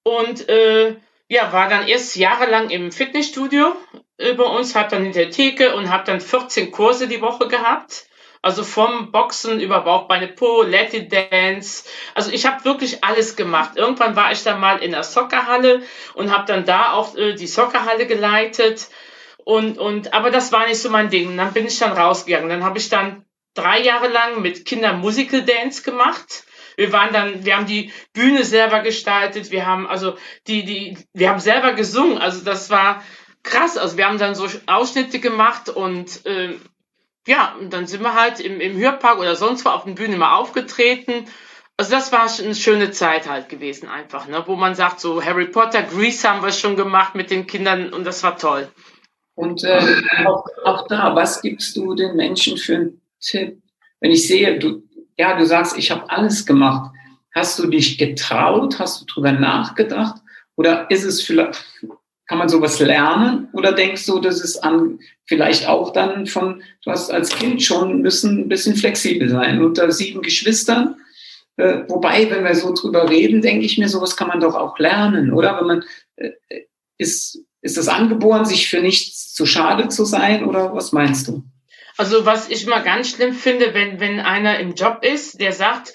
[0.02, 0.96] und äh,
[1.28, 3.76] ja, war dann erst jahrelang im Fitnessstudio
[4.18, 8.06] bei uns, habe dann in der Theke und habe dann 14 Kurse die Woche gehabt.
[8.40, 11.84] Also vom Boxen über Bauchbeine Po, Latin Dance.
[12.14, 13.72] Also ich habe wirklich alles gemacht.
[13.76, 15.82] Irgendwann war ich dann mal in der Soccerhalle
[16.14, 18.88] und habe dann da auch äh, die Soccerhalle geleitet.
[19.48, 21.26] Und, und, aber das war nicht so mein Ding.
[21.28, 22.50] Und dann bin ich dann rausgegangen.
[22.50, 26.44] Dann habe ich dann drei Jahre lang mit Kindern Musical Dance gemacht.
[26.76, 29.50] Wir waren dann, wir haben die Bühne selber gestaltet.
[29.50, 32.18] Wir haben also die, die, wir haben selber gesungen.
[32.18, 33.02] Also das war
[33.42, 33.78] krass.
[33.78, 36.58] Also wir haben dann so Ausschnitte gemacht und äh,
[37.26, 40.18] ja, und dann sind wir halt im, im Hörpark oder sonst wo auf der Bühne
[40.18, 41.24] mal aufgetreten.
[41.78, 44.42] Also das war eine schöne Zeit halt gewesen einfach, ne?
[44.44, 48.04] wo man sagt, so Harry Potter, Grease haben wir schon gemacht mit den Kindern und
[48.04, 48.70] das war toll.
[49.38, 49.78] Und äh,
[50.26, 53.62] auch, auch, da, was gibst du den Menschen für einen Tipp?
[54.00, 54.82] Wenn ich sehe, du,
[55.16, 56.90] ja, du sagst, ich habe alles gemacht.
[57.32, 58.80] Hast du dich getraut?
[58.80, 60.20] Hast du drüber nachgedacht?
[60.56, 61.64] Oder ist es vielleicht,
[62.26, 63.46] kann man sowas lernen?
[63.52, 68.00] Oder denkst du, das ist an, vielleicht auch dann von, du hast als Kind schon
[68.00, 69.62] müssen ein bisschen flexibel sein.
[69.62, 70.96] Unter sieben Geschwistern,
[71.58, 74.80] äh, wobei, wenn wir so drüber reden, denke ich mir, sowas kann man doch auch
[74.80, 75.60] lernen, oder?
[75.60, 75.84] Wenn man
[76.16, 76.32] äh,
[76.96, 81.44] ist, ist es angeboren, sich für nichts zu schade zu sein oder was meinst du?
[81.96, 85.92] Also was ich mal ganz schlimm finde, wenn, wenn einer im Job ist, der sagt,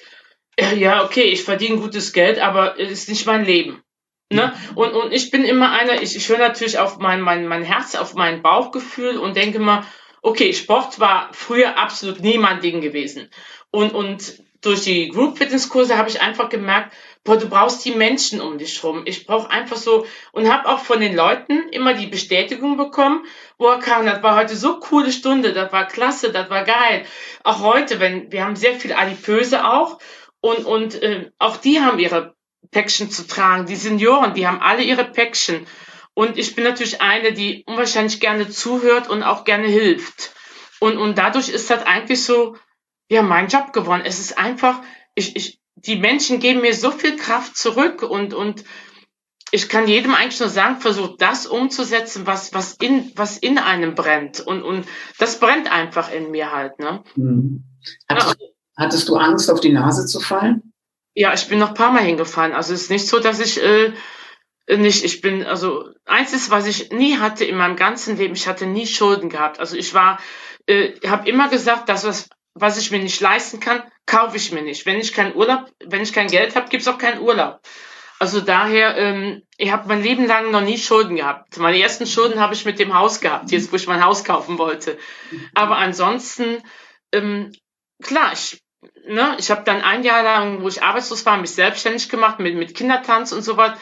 [0.58, 3.82] äh, ja, okay, ich verdiene gutes Geld, aber es ist nicht mein Leben.
[4.30, 4.54] Ne?
[4.76, 7.96] Und, und ich bin immer einer, ich, ich höre natürlich auf mein, mein, mein Herz,
[7.96, 9.86] auf mein Bauchgefühl und denke mal,
[10.22, 13.30] okay, Sport war früher absolut nie mein Ding gewesen.
[13.70, 17.92] Und, und durch die Group Fitness Kurse habe ich einfach gemerkt, boah, du brauchst die
[17.92, 19.04] Menschen um dich rum.
[19.06, 23.26] Ich brauche einfach so und habe auch von den Leuten immer die Bestätigung bekommen,
[23.58, 27.06] boah, Karin, das war heute so coole Stunde, das war klasse, das war geil.
[27.44, 30.00] Auch heute, wenn wir haben sehr viel Adipöse auch
[30.42, 32.36] und und äh, auch die haben ihre
[32.72, 33.66] Päckchen zu tragen.
[33.66, 35.66] Die Senioren, die haben alle ihre Päckchen.
[36.16, 40.34] Und ich bin natürlich eine, die unwahrscheinlich gerne zuhört und auch gerne hilft.
[40.80, 42.56] Und, und dadurch ist das eigentlich so,
[43.10, 44.04] ja, mein Job geworden.
[44.06, 44.82] Es ist einfach,
[45.16, 48.64] ich, ich, die Menschen geben mir so viel Kraft zurück und, und
[49.52, 53.94] ich kann jedem eigentlich nur sagen, versucht das umzusetzen, was, was in, was in einem
[53.94, 54.40] brennt.
[54.40, 54.88] Und, und
[55.20, 57.04] das brennt einfach in mir halt, ne?
[57.16, 57.64] Mhm.
[58.10, 58.48] Hattest, ja.
[58.78, 60.74] hattest du Angst, auf die Nase zu fallen?
[61.14, 62.54] Ja, ich bin noch ein paar Mal hingefallen.
[62.54, 63.94] Also es ist nicht so, dass ich äh,
[64.68, 68.48] nicht, ich bin, also eins ist, was ich nie hatte in meinem ganzen Leben, ich
[68.48, 69.60] hatte nie Schulden gehabt.
[69.60, 70.20] Also ich war,
[70.66, 74.62] äh, habe immer gesagt, dass was, was ich mir nicht leisten kann, kaufe ich mir
[74.62, 74.86] nicht.
[74.86, 77.62] Wenn ich keinen Urlaub, wenn ich kein Geld habe, gibt's auch keinen Urlaub.
[78.20, 81.58] Also daher, ähm, ich habe mein Leben lang noch nie Schulden gehabt.
[81.58, 84.58] Meine ersten Schulden habe ich mit dem Haus gehabt, jetzt wo ich mein Haus kaufen
[84.58, 84.98] wollte.
[85.56, 86.64] Aber ansonsten,
[87.12, 87.52] ähm,
[88.02, 88.64] klar, ich
[89.06, 92.56] ne, ich habe dann ein Jahr lang, wo ich arbeitslos war, mich selbstständig gemacht mit,
[92.56, 93.78] mit Kindertanz und so was.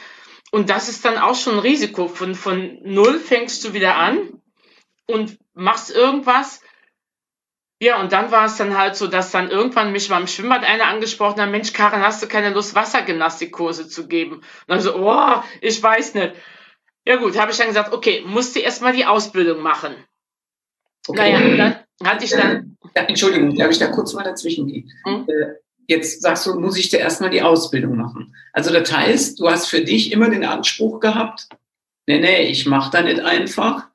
[0.52, 2.08] Und das ist dann auch schon ein Risiko.
[2.08, 4.42] Von, von null fängst du wieder an
[5.08, 6.62] und machst irgendwas.
[7.82, 10.86] Ja, und dann war es dann halt so, dass dann irgendwann mich beim Schwimmbad einer
[10.86, 14.36] angesprochen hat, Mensch, Karin, hast du keine Lust, Wassergymnastikkurse zu geben?
[14.36, 16.34] Und dann so, oh, ich weiß nicht.
[17.08, 19.96] Ja gut, habe ich dann gesagt, okay, musste erstmal die Ausbildung machen.
[21.08, 21.34] Okay.
[21.34, 22.78] Naja, dann hatte ich dann.
[22.96, 24.91] Ja, Entschuldigung, darf ich da kurz mal dazwischen gehen?
[25.06, 25.26] Hm?
[25.28, 25.56] Äh,
[25.88, 28.36] jetzt sagst du, muss ich dir erstmal die Ausbildung machen.
[28.54, 31.50] Also das heißt, du hast für dich immer den Anspruch gehabt,
[32.06, 33.88] nee, nee, ich mache da nicht einfach,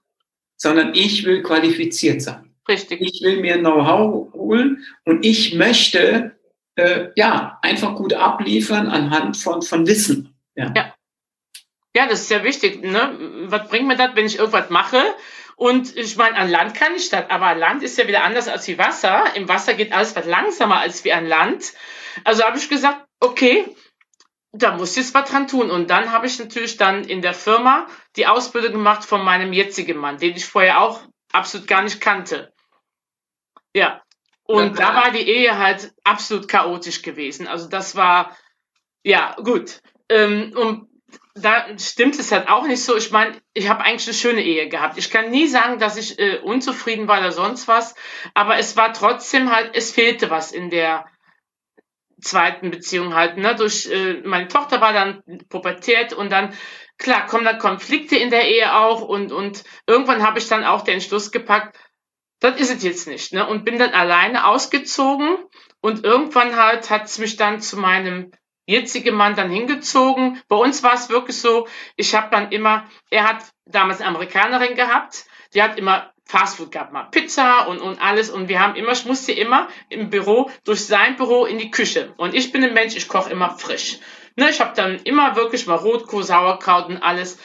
[0.56, 2.55] sondern ich will qualifiziert sein.
[2.68, 3.00] Richtig.
[3.00, 6.36] Ich will mir Know-how holen und ich möchte
[6.74, 10.34] äh, ja einfach gut abliefern anhand von, von Wissen.
[10.54, 10.72] Ja.
[10.76, 10.94] ja.
[11.94, 12.82] Ja, das ist sehr wichtig.
[12.82, 13.16] Ne?
[13.48, 15.02] Was bringt mir das, wenn ich irgendwas mache?
[15.56, 18.48] Und ich meine, an Land kann ich das, aber an Land ist ja wieder anders
[18.48, 19.24] als wie Wasser.
[19.34, 21.72] Im Wasser geht alles was langsamer als wie an Land.
[22.24, 23.64] Also habe ich gesagt, okay,
[24.52, 25.70] da muss ich jetzt was dran tun.
[25.70, 29.96] Und dann habe ich natürlich dann in der Firma die Ausbildung gemacht von meinem jetzigen
[29.96, 31.00] Mann, den ich vorher auch
[31.32, 32.52] absolut gar nicht kannte.
[33.76, 34.00] Ja.
[34.44, 37.46] Und da war die Ehe halt absolut chaotisch gewesen.
[37.46, 38.34] Also das war,
[39.02, 39.82] ja, gut.
[40.08, 40.88] Ähm, und
[41.34, 42.96] da stimmt es halt auch nicht so.
[42.96, 44.96] Ich meine, ich habe eigentlich eine schöne Ehe gehabt.
[44.96, 47.94] Ich kann nie sagen, dass ich äh, unzufrieden war oder sonst was,
[48.32, 51.04] aber es war trotzdem halt, es fehlte was in der
[52.22, 53.36] zweiten Beziehung halt.
[53.36, 53.56] Ne?
[53.56, 56.54] Durch äh, meine Tochter war dann Pubertät und dann
[56.96, 60.82] klar kommen dann Konflikte in der Ehe auch und und irgendwann habe ich dann auch
[60.82, 61.76] den Entschluss gepackt,
[62.40, 63.46] das ist es jetzt nicht, ne?
[63.46, 65.38] Und bin dann alleine ausgezogen
[65.80, 68.32] und irgendwann halt hat es mich dann zu meinem
[68.66, 70.42] jetzige Mann dann hingezogen.
[70.48, 74.74] Bei uns war es wirklich so, ich habe dann immer, er hat damals eine Amerikanerin
[74.74, 78.30] gehabt, die hat immer Fastfood gehabt, mal Pizza und, und alles.
[78.30, 82.14] Und wir haben immer, ich musste immer im Büro, durch sein Büro in die Küche.
[82.16, 84.00] Und ich bin ein Mensch, ich koche immer frisch.
[84.34, 87.38] Ne, ich habe dann immer wirklich mal Rotkohl, Sauerkraut und alles.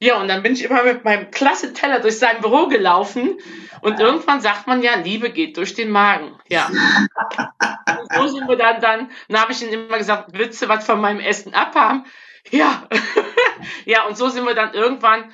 [0.00, 3.38] Ja, und dann bin ich immer mit meinem klasse Teller durch sein Büro gelaufen.
[3.80, 6.38] Und irgendwann sagt man ja, Liebe geht durch den Magen.
[6.48, 6.66] Ja.
[6.68, 10.86] Und so sind wir dann, dann, dann habe ich ihm immer gesagt, willst du was
[10.86, 12.04] von meinem Essen abhaben?
[12.50, 12.88] Ja.
[13.86, 15.32] ja, und so sind wir dann irgendwann,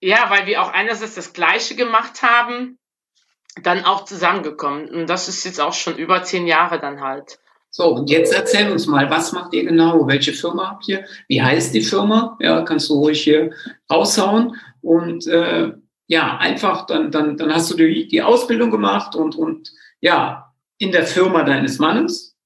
[0.00, 2.78] ja, weil wir auch einerseits das Gleiche gemacht haben,
[3.62, 4.88] dann auch zusammengekommen.
[4.88, 7.38] Und das ist jetzt auch schon über zehn Jahre dann halt.
[7.76, 10.06] So, und jetzt erzähl uns mal, was macht ihr genau?
[10.06, 11.04] Welche Firma habt ihr?
[11.26, 12.38] Wie heißt die Firma?
[12.40, 13.50] Ja, kannst du ruhig hier
[13.90, 14.54] raushauen.
[14.80, 15.72] Und äh,
[16.06, 20.92] ja, einfach, dann, dann, dann hast du die, die Ausbildung gemacht und, und ja, in
[20.92, 22.36] der Firma deines Mannes.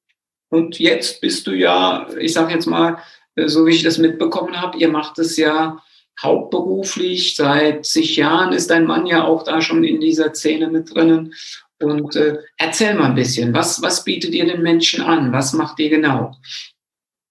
[0.49, 2.97] Und jetzt bist du ja, ich sage jetzt mal,
[3.35, 5.77] äh, so wie ich das mitbekommen habe, ihr macht es ja
[6.23, 7.37] hauptberuflich.
[7.37, 11.35] Seit zig Jahren ist dein Mann ja auch da schon in dieser Szene mit drinnen.
[11.81, 15.33] Und äh, erzähl mal ein bisschen, was, was bietet ihr den Menschen an?
[15.33, 16.35] Was macht ihr genau?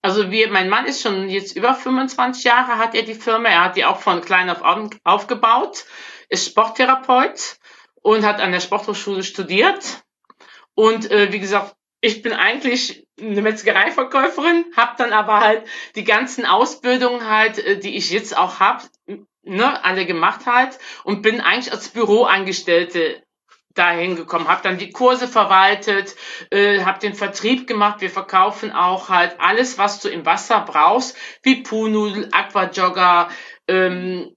[0.02, 3.66] Also wir, mein Mann ist schon jetzt über 25 Jahre, hat er die Firma, er
[3.66, 4.62] hat die auch von klein auf
[5.04, 5.86] aufgebaut,
[6.30, 7.58] ist Sporttherapeut
[8.02, 10.04] und hat an der Sporthochschule studiert.
[10.76, 15.64] Und äh, wie gesagt, ich bin eigentlich eine Metzgereiverkäuferin, habe dann aber halt
[15.96, 18.84] die ganzen Ausbildungen halt, äh, die ich jetzt auch habe,
[19.44, 23.24] ne, alle gemacht halt und bin eigentlich als Büroangestellte
[23.78, 26.16] dahin gekommen, habe dann die Kurse verwaltet,
[26.52, 28.02] äh, habe den Vertrieb gemacht.
[28.02, 33.30] Wir verkaufen auch halt alles, was du im Wasser brauchst, wie Poolnudel, Aquajogger
[33.68, 34.36] ähm,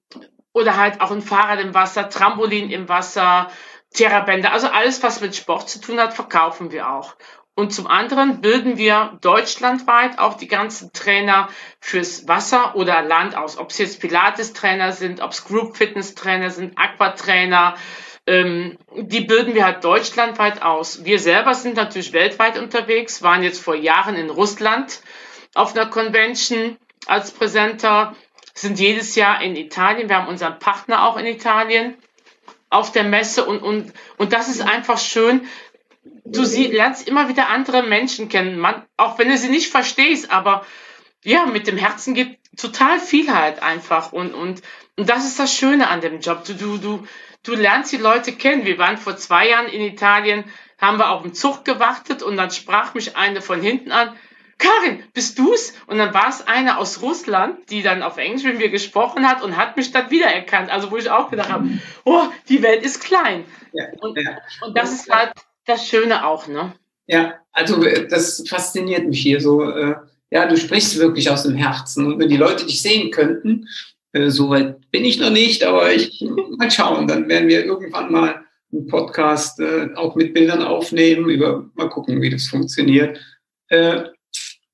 [0.53, 3.51] oder halt auch ein Fahrrad im Wasser, Trampolin im Wasser,
[3.93, 7.17] Therabänder, also alles, was mit Sport zu tun hat, verkaufen wir auch.
[7.57, 11.49] Und zum anderen bilden wir deutschlandweit auch die ganzen Trainer
[11.81, 13.59] fürs Wasser oder Land aus.
[13.59, 17.75] Ob es jetzt Pilates-Trainer sind, ob es Group-Fitness-Trainer sind, Aquatrainer,
[18.27, 21.05] ähm, die bilden wir halt deutschlandweit aus.
[21.05, 25.01] Wir selber sind natürlich weltweit unterwegs, waren jetzt vor Jahren in Russland
[25.55, 28.15] auf einer Convention als Präsenter,
[28.55, 30.09] sind jedes Jahr in Italien.
[30.09, 31.97] Wir haben unseren Partner auch in Italien
[32.69, 35.49] auf der Messe und, und, und das ist einfach schön.
[36.25, 40.31] Du sie, lernst immer wieder andere Menschen kennen, man, auch wenn du sie nicht verstehst,
[40.31, 40.65] aber
[41.25, 44.63] ja, mit dem Herzen gibt total viel halt einfach und, und,
[44.97, 46.45] und das ist das Schöne an dem Job.
[46.45, 47.07] Du, du, du,
[47.43, 48.65] du lernst die Leute kennen.
[48.65, 50.45] Wir waren vor zwei Jahren in Italien,
[50.79, 54.17] haben wir auf dem Zug gewartet und dann sprach mich eine von hinten an,
[54.61, 55.73] Karin, bist du's?
[55.87, 59.43] Und dann war es eine aus Russland, die dann auf Englisch mit mir gesprochen hat
[59.43, 60.71] und hat mich dann wiedererkannt.
[60.71, 61.67] Also wo ich auch gedacht habe,
[62.05, 63.45] oh, die Welt ist klein.
[63.73, 64.37] Ja, und, ja.
[64.61, 65.33] und das ist halt
[65.65, 66.75] das Schöne auch, ne?
[67.07, 69.63] Ja, also äh, das fasziniert mich hier so.
[70.31, 72.07] Ja, du sprichst wirklich aus dem Herzen.
[72.07, 73.67] Und wenn die Leute dich sehen könnten,
[74.13, 76.25] äh, Soweit bin ich noch nicht, aber ich
[76.59, 77.07] mal schauen.
[77.07, 82.21] Dann werden wir irgendwann mal einen Podcast äh, auch mit Bildern aufnehmen, über mal gucken,
[82.23, 83.19] wie das funktioniert.
[83.69, 84.05] Äh,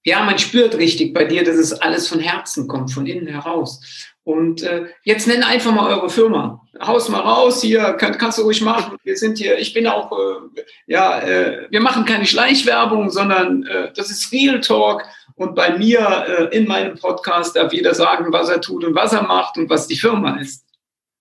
[0.04, 3.80] ja, man spürt richtig bei dir, dass es alles von Herzen kommt, von innen heraus.
[4.22, 6.62] Und äh, jetzt nenn einfach mal eure Firma.
[6.80, 8.96] Haus mal raus hier, kann, kannst du ruhig machen.
[9.04, 13.92] Wir sind hier, ich bin auch, äh, ja, äh, wir machen keine Schleichwerbung, sondern äh,
[13.94, 15.04] das ist Real Talk.
[15.36, 19.12] Und bei mir äh, in meinem Podcast darf jeder sagen, was er tut und was
[19.12, 20.64] er macht und was die Firma ist.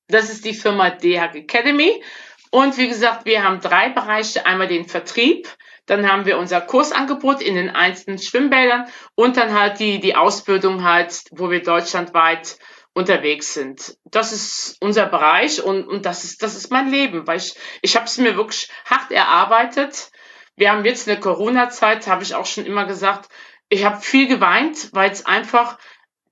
[0.08, 2.02] Das ist die Firma DHAG Academy.
[2.50, 4.46] Und wie gesagt, wir haben drei Bereiche.
[4.46, 5.50] Einmal den Vertrieb,
[5.86, 10.84] dann haben wir unser Kursangebot in den einzelnen Schwimmbädern und dann halt die, die Ausbildung
[10.84, 12.58] halt, wo wir deutschlandweit
[12.94, 13.98] unterwegs sind.
[14.06, 17.96] Das ist unser Bereich und, und das, ist, das ist mein Leben, weil ich, ich
[17.96, 20.12] habe es mir wirklich hart erarbeitet.
[20.56, 23.30] Wir haben jetzt eine Corona-Zeit, habe ich auch schon immer gesagt,
[23.70, 25.78] ich habe viel geweint, weil es einfach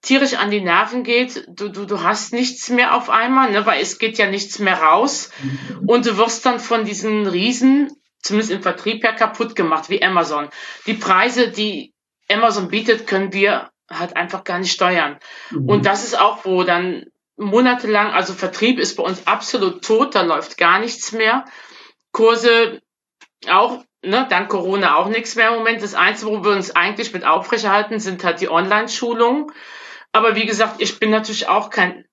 [0.01, 1.45] tierisch an die Nerven geht.
[1.47, 4.81] Du, du, du hast nichts mehr auf einmal, ne, weil es geht ja nichts mehr
[4.81, 5.31] raus.
[5.41, 5.89] Mhm.
[5.89, 7.91] Und du wirst dann von diesen Riesen,
[8.21, 10.49] zumindest im Vertrieb ja kaputt gemacht, wie Amazon.
[10.85, 11.93] Die Preise, die
[12.29, 15.19] Amazon bietet, können wir halt einfach gar nicht steuern.
[15.51, 15.69] Mhm.
[15.69, 20.21] Und das ist auch, wo dann monatelang, also Vertrieb ist bei uns absolut tot, da
[20.21, 21.45] läuft gar nichts mehr.
[22.11, 22.81] Kurse
[23.49, 25.81] auch ne, dank Corona auch nichts mehr im Moment.
[25.81, 29.51] Das Einzige, wo wir uns eigentlich mit aufrechterhalten, sind halt die Online-Schulungen.
[30.11, 32.05] Aber wie gesagt, ich bin natürlich auch kein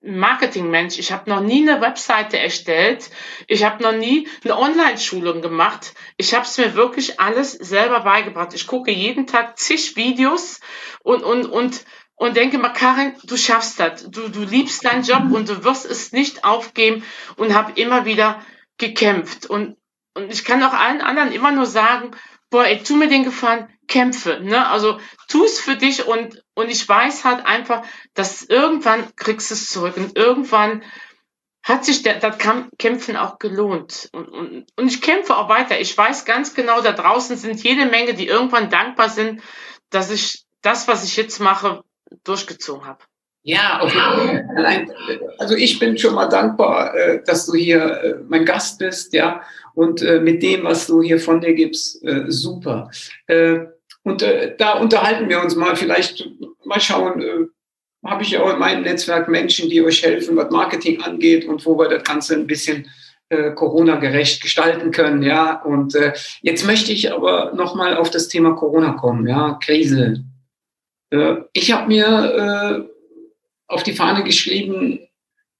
[0.00, 0.98] Marketingmensch.
[0.98, 3.10] Ich habe noch nie eine Webseite erstellt.
[3.46, 5.94] Ich habe noch nie eine Online-Schulung gemacht.
[6.16, 8.54] Ich habe es mir wirklich alles selber beigebracht.
[8.54, 10.60] Ich gucke jeden Tag zig Videos
[11.02, 11.84] und und und
[12.16, 14.08] und denke mal, Karin, du schaffst das.
[14.10, 17.02] Du du liebst deinen Job und du wirst es nicht aufgeben
[17.36, 18.40] und habe immer wieder
[18.76, 19.76] gekämpft und
[20.14, 22.12] und ich kann auch allen anderen immer nur sagen,
[22.50, 24.66] boah, ey, tu mir den Gefallen, kämpfe, ne?
[24.68, 24.98] Also
[25.28, 29.68] tu es für dich und und ich weiß halt einfach, dass irgendwann kriegst du es
[29.68, 30.82] zurück und irgendwann
[31.64, 32.36] hat sich der, das
[32.78, 34.10] Kämpfen auch gelohnt.
[34.12, 35.80] Und, und, und ich kämpfe auch weiter.
[35.80, 39.42] Ich weiß ganz genau, da draußen sind jede Menge, die irgendwann dankbar sind,
[39.88, 41.82] dass ich das, was ich jetzt mache,
[42.22, 43.02] durchgezogen habe.
[43.46, 44.42] Ja, okay.
[45.38, 49.42] Also ich bin schon mal dankbar, äh, dass du hier äh, mein Gast bist, ja,
[49.74, 52.90] und äh, mit dem, was du hier von dir gibst, super.
[54.02, 54.22] Und
[54.58, 56.28] da unterhalten wir uns mal, vielleicht
[56.64, 57.50] mal schauen,
[58.04, 61.64] habe ich ja auch in meinem Netzwerk Menschen, die euch helfen, was Marketing angeht und
[61.64, 62.88] wo wir das Ganze ein bisschen
[63.30, 65.62] Corona-gerecht gestalten können, ja.
[65.62, 65.96] Und
[66.42, 70.22] jetzt möchte ich aber nochmal auf das Thema Corona kommen, ja, Krise.
[71.54, 72.90] ich habe mir
[73.66, 75.00] auf die Fahne geschrieben,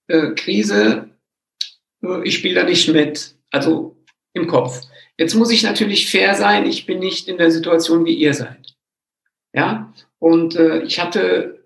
[0.09, 1.11] äh, Krise,
[2.03, 3.97] äh, ich spiele da nicht mit, also
[4.35, 4.81] im Kopf.
[5.17, 8.75] Jetzt muss ich natürlich fair sein, ich bin nicht in der Situation, wie ihr seid.
[9.53, 11.65] Ja, und äh, ich hatte,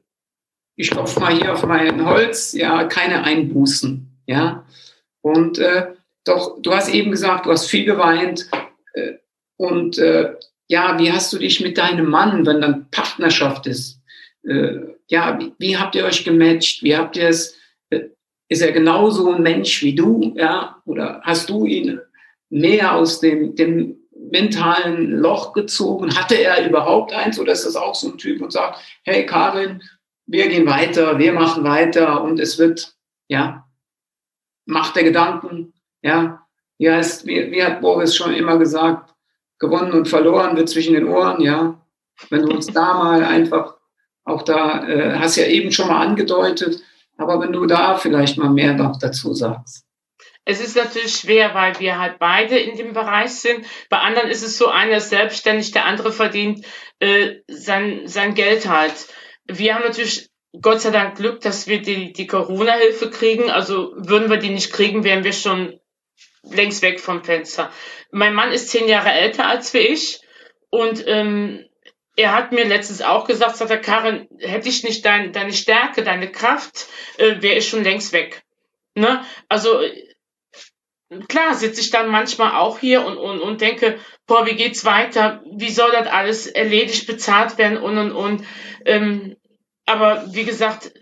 [0.77, 4.67] ich klopfe mal hier auf mein Holz, ja, keine Einbußen, ja.
[5.23, 8.51] Und äh, doch, du hast eben gesagt, du hast viel geweint.
[8.93, 9.15] Äh,
[9.57, 10.35] und äh,
[10.69, 14.03] ja, wie hast du dich mit deinem Mann, wenn dann Partnerschaft ist,
[14.43, 16.83] äh, ja, wie, wie, habt ihr euch gematcht?
[16.83, 17.57] Wie habt ihr es?
[17.91, 18.09] Äh,
[18.49, 20.35] ist er genauso ein Mensch wie du?
[20.37, 22.01] Ja, oder hast du ihn
[22.51, 23.97] mehr aus dem, dem
[24.31, 26.15] mentalen Loch gezogen?
[26.17, 29.83] Hatte er überhaupt eins oder ist das auch so ein Typ und sagt, hey Karin,
[30.27, 32.95] wir gehen weiter, wir machen weiter und es wird,
[33.29, 33.65] ja,
[34.71, 39.15] Macht der Gedanken, ja, wie heißt, wie, wie hat Boris schon immer gesagt,
[39.59, 41.81] gewonnen und verloren wird zwischen den Ohren, ja.
[42.29, 43.78] Wenn du uns da mal einfach
[44.29, 46.81] auch da äh, hast ja eben schon mal angedeutet,
[47.17, 49.85] aber wenn du da vielleicht mal mehr noch dazu sagst.
[50.45, 53.67] Es ist natürlich schwer, weil wir halt beide in dem Bereich sind.
[53.91, 56.65] Bei anderen ist es so, einer ist selbstständig, der andere verdient
[57.01, 58.95] äh, sein, sein Geld halt.
[59.47, 63.51] Wir haben natürlich Gott sei Dank Glück, dass wir die, die Corona-Hilfe kriegen.
[63.51, 65.79] Also würden wir die nicht kriegen, wären wir schon
[66.43, 67.71] längst weg vom Fenster.
[68.11, 70.23] Mein Mann ist zehn Jahre älter als wir ich
[70.71, 71.68] und ähm,
[72.19, 76.03] er hat mir letztens auch gesagt, sagt er, Karin, hätte ich nicht dein, deine Stärke,
[76.03, 78.43] deine Kraft, äh, wäre ich schon längst weg.
[78.97, 79.25] Ne?
[79.49, 79.81] Also
[81.29, 85.45] klar sitze ich dann manchmal auch hier und, und, und denke, boah, wie geht's weiter?
[85.47, 88.45] Wie soll das alles erledigt, bezahlt werden und und und.
[88.85, 89.37] Ähm,
[89.87, 90.93] aber wie gesagt,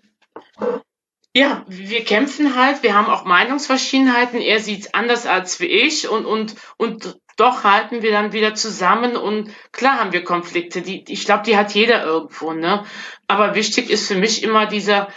[1.35, 4.43] ja, wir kämpfen halt, wir haben auch Meinungsverschiedenheiten.
[4.43, 9.17] Er sieht's anders als wie ich und, und, und doch halten wir dann wieder zusammen
[9.17, 10.83] und klar haben wir Konflikte.
[10.83, 12.85] Die, ich glaube, die hat jeder irgendwo, ne?
[13.27, 15.09] Aber wichtig ist für mich immer dieser,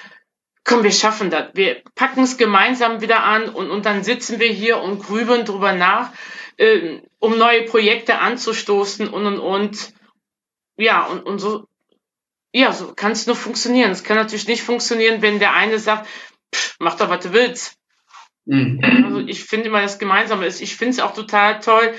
[0.65, 1.49] komm, wir schaffen das.
[1.53, 5.73] Wir packen es gemeinsam wieder an und, und dann sitzen wir hier und grübeln drüber
[5.73, 6.11] nach,
[6.57, 9.93] äh, um neue Projekte anzustoßen und und und.
[10.75, 11.67] Ja, und, und so,
[12.53, 13.91] ja, so kann es nur funktionieren.
[13.91, 16.07] Es kann natürlich nicht funktionieren, wenn der eine sagt,
[16.53, 17.78] pff, mach doch, was du willst.
[18.45, 18.79] Mhm.
[19.05, 21.93] Also ich finde immer das Gemeinsame ist, ich finde es auch total toll.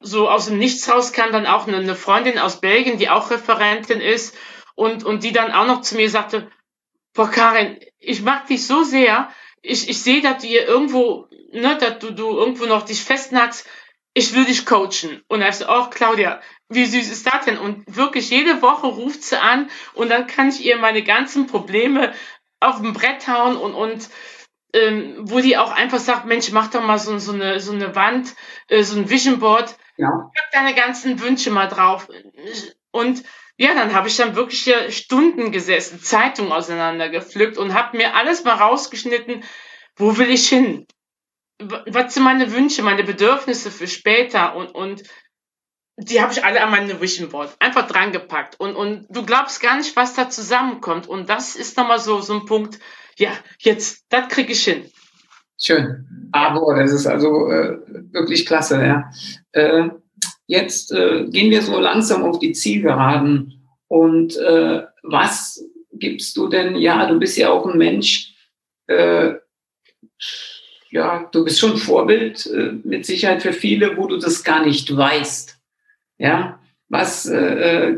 [0.00, 4.00] So aus dem Nichts raus kam dann auch eine, Freundin aus Belgien, die auch Referentin
[4.00, 4.36] ist
[4.74, 6.50] und, und die dann auch noch zu mir sagte,
[7.12, 9.28] boah Karin, ich mag dich so sehr,
[9.62, 13.68] ich, ich sehe, dass du hier irgendwo, ne, dass du, du irgendwo noch dich festnackst,
[14.14, 15.22] ich will dich coachen.
[15.28, 17.58] Und er so, oh Claudia, wie süß ist das denn?
[17.58, 22.14] Und wirklich jede Woche ruft sie an und dann kann ich ihr meine ganzen Probleme
[22.60, 24.08] auf dem Brett hauen und, und
[24.74, 27.94] ähm, wo die auch einfach sagt, Mensch, mach doch mal so, so, eine, so eine
[27.94, 28.34] Wand,
[28.68, 30.08] äh, so ein Vision Board, ja.
[30.34, 32.08] pack deine ganzen Wünsche mal drauf.
[32.90, 33.22] Und
[33.56, 38.44] ja, dann habe ich dann wirklich hier Stunden gesessen, Zeitung auseinandergepflückt und habe mir alles
[38.44, 39.44] mal rausgeschnitten,
[39.96, 40.86] wo will ich hin?
[41.58, 44.56] Was sind meine Wünsche, meine Bedürfnisse für später?
[44.56, 45.02] Und, und
[45.98, 48.58] die habe ich alle an meine Vision Board einfach dran gepackt.
[48.58, 51.06] Und, und du glaubst gar nicht, was da zusammenkommt.
[51.06, 52.78] Und das ist nochmal so, so ein Punkt,
[53.20, 54.84] ja, jetzt, das kriege ich hin.
[55.62, 56.06] Schön.
[56.32, 57.78] Aber das ist also äh,
[58.12, 59.10] wirklich klasse, ja.
[59.52, 59.90] Äh,
[60.46, 63.68] jetzt äh, gehen wir so langsam auf die Zielgeraden.
[63.88, 65.62] Und äh, was
[65.92, 66.76] gibst du denn?
[66.76, 68.34] Ja, du bist ja auch ein Mensch,
[68.86, 69.34] äh,
[70.90, 74.96] ja, du bist schon Vorbild äh, mit Sicherheit für viele, wo du das gar nicht
[74.96, 75.58] weißt.
[76.18, 77.30] Ja, was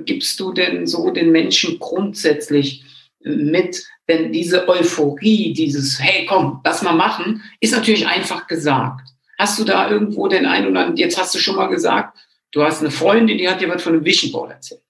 [0.05, 2.85] gibst du denn so den Menschen grundsätzlich
[3.25, 3.85] mit?
[4.09, 9.09] Denn diese Euphorie, dieses Hey, komm, lass mal machen, ist natürlich einfach gesagt.
[9.39, 12.19] Hast du da irgendwo den einen oder anderen, jetzt hast du schon mal gesagt,
[12.53, 14.83] du hast eine Freundin, die hat dir was von einem Vision Board erzählt.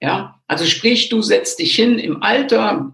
[0.00, 2.92] Ja, also sprich, du setzt dich hin im Alter,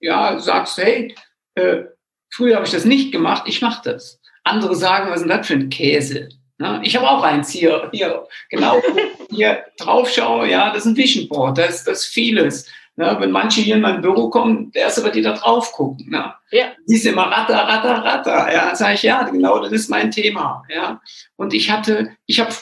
[0.00, 1.14] ja, sagst, hey,
[1.54, 1.84] äh,
[2.30, 4.20] früher habe ich das nicht gemacht, ich mache das.
[4.44, 6.28] Andere sagen, was ist denn das für ein Käse?
[6.58, 8.82] Na, ich habe auch eins hier, hier, genau,
[9.30, 12.68] hier drauf schaue, ja, das ist ein Vision Board, das ist vieles.
[12.98, 16.06] Na, wenn manche hier in mein Büro kommen, der erste wird die da drauf gucken.
[16.10, 16.36] Na.
[16.50, 16.72] Ja.
[16.84, 18.52] Siehst immer ratter, ratter, ratter.
[18.52, 20.64] Ja, sage ich, ja, genau, das ist mein Thema.
[20.68, 21.00] Ja.
[21.36, 22.52] Und ich hatte, ich habe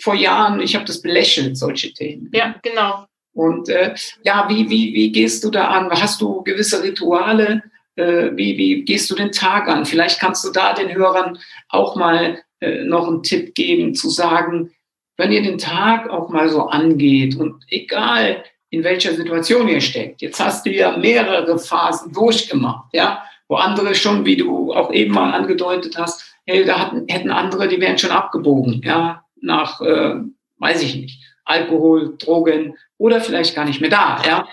[0.00, 2.28] vor Jahren, ich habe das belächelt, solche Themen.
[2.34, 3.06] Ja, genau.
[3.34, 5.88] Und äh, ja, wie, wie, wie gehst du da an?
[5.92, 7.62] Hast du gewisse Rituale?
[7.94, 9.86] Äh, wie, wie gehst du den Tag an?
[9.86, 11.38] Vielleicht kannst du da den Hörern
[11.68, 14.72] auch mal äh, noch einen Tipp geben, zu sagen,
[15.16, 18.42] wenn ihr den Tag auch mal so angeht und egal
[18.74, 23.94] in welcher Situation ihr steckt, jetzt hast du ja mehrere Phasen durchgemacht, ja, wo andere
[23.94, 27.98] schon, wie du auch eben mal angedeutet hast, hey, da hatten, hätten andere, die wären
[27.98, 30.16] schon abgebogen, ja, nach, äh,
[30.58, 34.48] weiß ich nicht, Alkohol, Drogen oder vielleicht gar nicht mehr da, ja.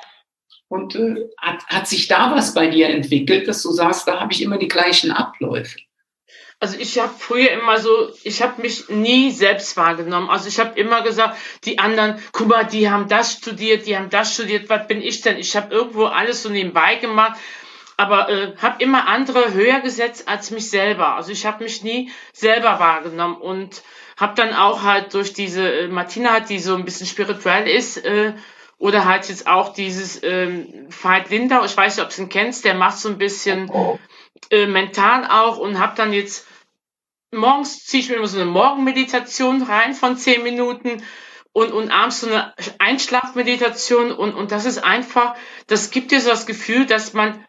[0.67, 4.31] Und äh, hat, hat sich da was bei dir entwickelt, dass du sagst, da habe
[4.31, 5.79] ich immer die gleichen Abläufe?
[6.61, 10.29] Also ich habe früher immer so, ich habe mich nie selbst wahrgenommen.
[10.29, 11.35] Also ich habe immer gesagt,
[11.65, 15.21] die anderen, guck mal, die haben das studiert, die haben das studiert, was bin ich
[15.21, 15.39] denn?
[15.39, 17.39] Ich habe irgendwo alles so nebenbei gemacht,
[17.97, 21.15] aber äh, habe immer andere höher gesetzt als mich selber.
[21.15, 23.81] Also ich habe mich nie selber wahrgenommen und
[24.15, 28.33] habe dann auch halt durch diese äh, Martina die so ein bisschen spirituell ist, äh,
[28.77, 32.65] oder halt jetzt auch dieses ähm, Veit Lindau, ich weiß nicht, ob du ihn kennst,
[32.65, 33.67] der macht so ein bisschen
[34.51, 36.47] äh, mental auch und habe dann jetzt
[37.31, 41.03] morgens ziehe ich mir immer so eine Morgenmeditation rein von zehn Minuten
[41.53, 45.35] und, und abends so eine Einschlafmeditation und, und das ist einfach,
[45.67, 47.45] das gibt dir so das Gefühl, dass man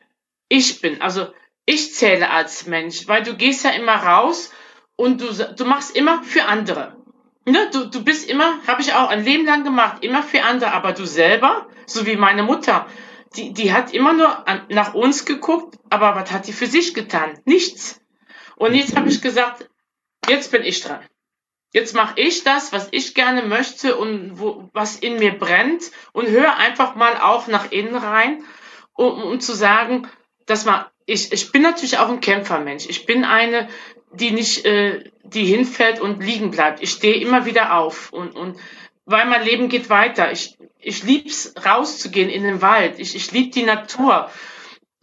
[0.48, 1.28] ich bin, also
[1.64, 4.52] ich zähle als Mensch, weil du gehst ja immer raus
[4.96, 6.96] und du, du machst immer für andere.
[7.44, 10.72] Ne, du, du bist immer, habe ich auch ein Leben lang gemacht, immer für andere,
[10.72, 12.86] aber du selber, so wie meine Mutter,
[13.34, 16.94] die, die hat immer nur an, nach uns geguckt, aber was hat die für sich
[16.94, 17.40] getan?
[17.44, 18.00] Nichts.
[18.56, 19.68] Und jetzt habe ich gesagt,
[20.28, 21.00] jetzt bin ich dran.
[21.72, 26.28] Jetzt mache ich das, was ich gerne möchte und wo, was in mir brennt und
[26.28, 28.44] höre einfach mal auch nach innen rein,
[28.92, 30.06] um, um zu sagen,
[30.44, 32.86] dass man, ich, ich bin natürlich auch ein Kämpfermensch.
[32.88, 33.68] Ich bin eine,
[34.12, 36.82] die nicht, äh, die hinfällt und liegen bleibt.
[36.82, 38.58] Ich stehe immer wieder auf und, und
[39.06, 40.30] weil mein Leben geht weiter.
[40.30, 42.98] Ich, ich lieb's rauszugehen in den Wald.
[42.98, 44.30] Ich, ich lieb die Natur.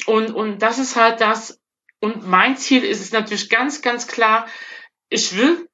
[0.06, 1.60] Und, und das ist halt das.
[2.00, 4.48] Und mein Ziel ist es natürlich ganz, ganz klar,
[5.10, 5.68] ich will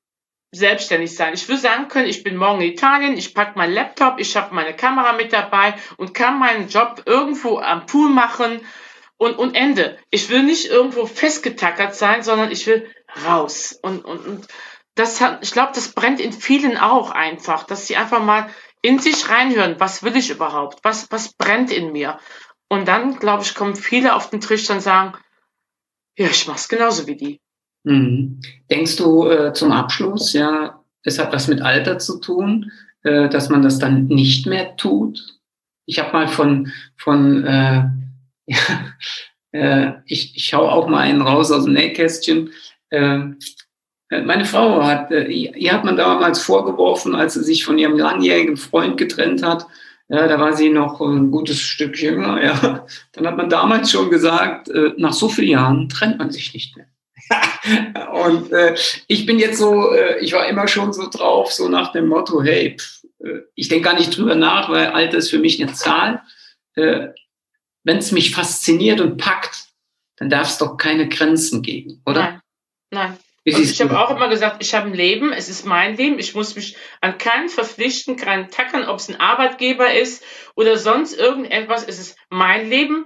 [0.52, 1.34] selbstständig sein.
[1.34, 4.56] Ich will sagen können, ich bin morgen in Italien, ich packe meinen Laptop, ich habe
[4.56, 8.62] meine Kamera mit dabei und kann meinen Job irgendwo am Pool machen
[9.18, 9.98] und, und Ende.
[10.12, 12.90] Ich will nicht irgendwo festgetackert sein, sondern ich will
[13.26, 13.78] raus.
[13.82, 14.48] Und, und, und
[14.96, 18.50] das hat, ich glaube, das brennt in vielen auch einfach, dass sie einfach mal
[18.82, 20.80] in sich reinhören, was will ich überhaupt?
[20.84, 22.20] Was, was brennt in mir?
[22.70, 25.18] Und dann, glaube ich, kommen viele auf den Tisch und sagen,
[26.18, 27.42] ja, ich mach's genauso wie die.
[27.86, 28.42] Mhm.
[28.70, 32.72] Denkst du äh, zum Abschluss, ja, es hat was mit Alter zu tun,
[33.04, 35.40] äh, dass man das dann nicht mehr tut?
[35.86, 37.84] Ich habe mal von, von äh,
[38.48, 38.58] ja,
[39.52, 42.50] äh, ich, ich hau auch mal einen raus aus dem Nähkästchen.
[42.92, 43.38] Ähm,
[44.10, 47.98] äh, meine Frau hat, äh, ihr hat man damals vorgeworfen, als sie sich von ihrem
[47.98, 49.68] langjährigen Freund getrennt hat.
[50.08, 52.44] Ja, da war sie noch ein gutes Stück jünger.
[52.44, 52.86] Ja.
[53.14, 56.76] Dann hat man damals schon gesagt, äh, nach so vielen Jahren trennt man sich nicht
[56.76, 56.88] mehr.
[58.12, 58.76] und äh,
[59.08, 62.42] ich bin jetzt so, äh, ich war immer schon so drauf, so nach dem Motto,
[62.42, 65.74] hey, pff, äh, ich denke gar nicht drüber nach, weil Alter ist für mich eine
[65.74, 66.22] Zahl.
[66.76, 67.10] Äh,
[67.84, 69.70] Wenn es mich fasziniert und packt,
[70.18, 72.22] dann darf es doch keine Grenzen geben, oder?
[72.22, 72.42] Nein,
[72.92, 73.18] nein.
[73.44, 76.56] ich habe auch immer gesagt, ich habe ein Leben, es ist mein Leben, ich muss
[76.56, 80.24] mich an keinen verpflichten, keinen tackern, ob es ein Arbeitgeber ist
[80.56, 83.06] oder sonst irgendetwas, es ist mein Leben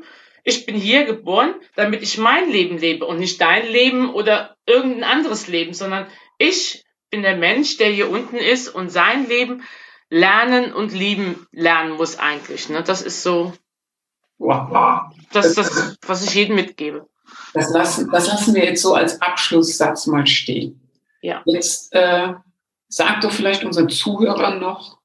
[0.50, 5.04] ich bin hier geboren, damit ich mein Leben lebe und nicht dein Leben oder irgendein
[5.04, 9.64] anderes Leben, sondern ich bin der Mensch, der hier unten ist und sein Leben
[10.10, 12.70] lernen und lieben lernen muss eigentlich.
[12.70, 12.84] Ne?
[12.84, 13.54] Das ist so
[14.38, 15.12] wow.
[15.32, 17.08] das, das, was ich jedem mitgebe.
[17.54, 20.82] Das lassen, das lassen wir jetzt so als Abschlusssatz mal stehen.
[21.22, 21.42] Ja.
[21.46, 22.34] Jetzt äh,
[22.88, 25.00] sag doch vielleicht unseren Zuhörern noch,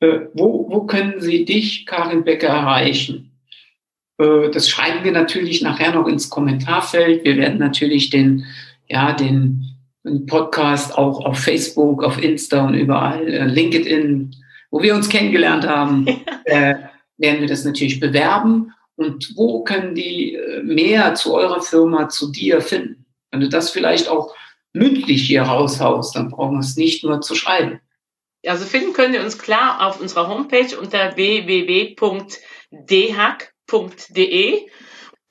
[0.00, 3.35] äh, wo, wo können sie dich, Karin Becker, erreichen?
[4.18, 7.24] Äh, das schreiben wir natürlich nachher noch ins Kommentarfeld.
[7.24, 8.44] Wir werden natürlich den,
[8.88, 9.76] ja, den,
[10.28, 14.36] Podcast auch auf Facebook, auf Insta und überall, äh, LinkedIn,
[14.70, 16.06] wo wir uns kennengelernt haben,
[16.44, 16.76] äh,
[17.16, 18.72] werden wir das natürlich bewerben.
[18.94, 23.04] Und wo können die äh, mehr zu eurer Firma, zu dir finden?
[23.30, 24.32] Wenn du das vielleicht auch
[24.72, 27.80] mündlich hier raushaust, dann brauchen wir es nicht nur zu schreiben.
[28.46, 31.96] Also finden können wir uns klar auf unserer Homepage unter www.dhack
[33.68, 34.68] www.de.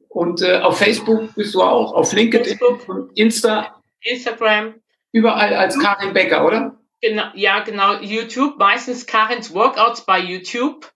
[0.09, 4.75] Und äh, auf Facebook bist du auch, auf LinkedIn, Facebook, Insta, Instagram.
[5.11, 6.77] Überall als Karin Becker, oder?
[7.01, 7.99] Genau, ja, genau.
[7.99, 10.89] YouTube, meistens Karins Workouts bei YouTube.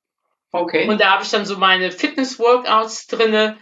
[0.51, 0.87] Okay.
[0.87, 3.57] Und da habe ich dann so meine Fitness-Workouts drinne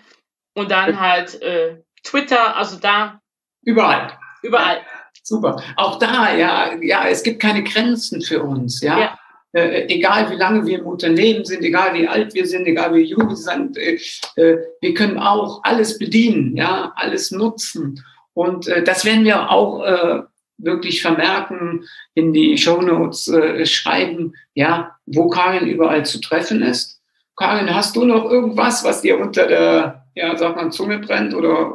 [0.53, 3.19] und dann halt äh, Twitter, also da.
[3.63, 4.17] Überall.
[4.43, 4.81] Überall.
[5.23, 5.61] Super.
[5.75, 8.99] Auch da, ja, ja, es gibt keine Grenzen für uns, ja.
[8.99, 9.19] ja.
[9.57, 13.01] Äh, egal wie lange wir im Unternehmen sind, egal wie alt wir sind, egal wie
[13.01, 13.97] jung wir sind, äh,
[14.35, 18.05] äh, wir können auch alles bedienen, ja, alles nutzen.
[18.35, 20.21] Und äh, das werden wir auch äh,
[20.59, 27.01] wirklich vermerken, in die Shownotes äh, schreiben, ja, wo Karin überall zu treffen ist.
[27.35, 31.73] Karin, hast du noch irgendwas, was dir unter der, ja, sag mal, Zunge brennt oder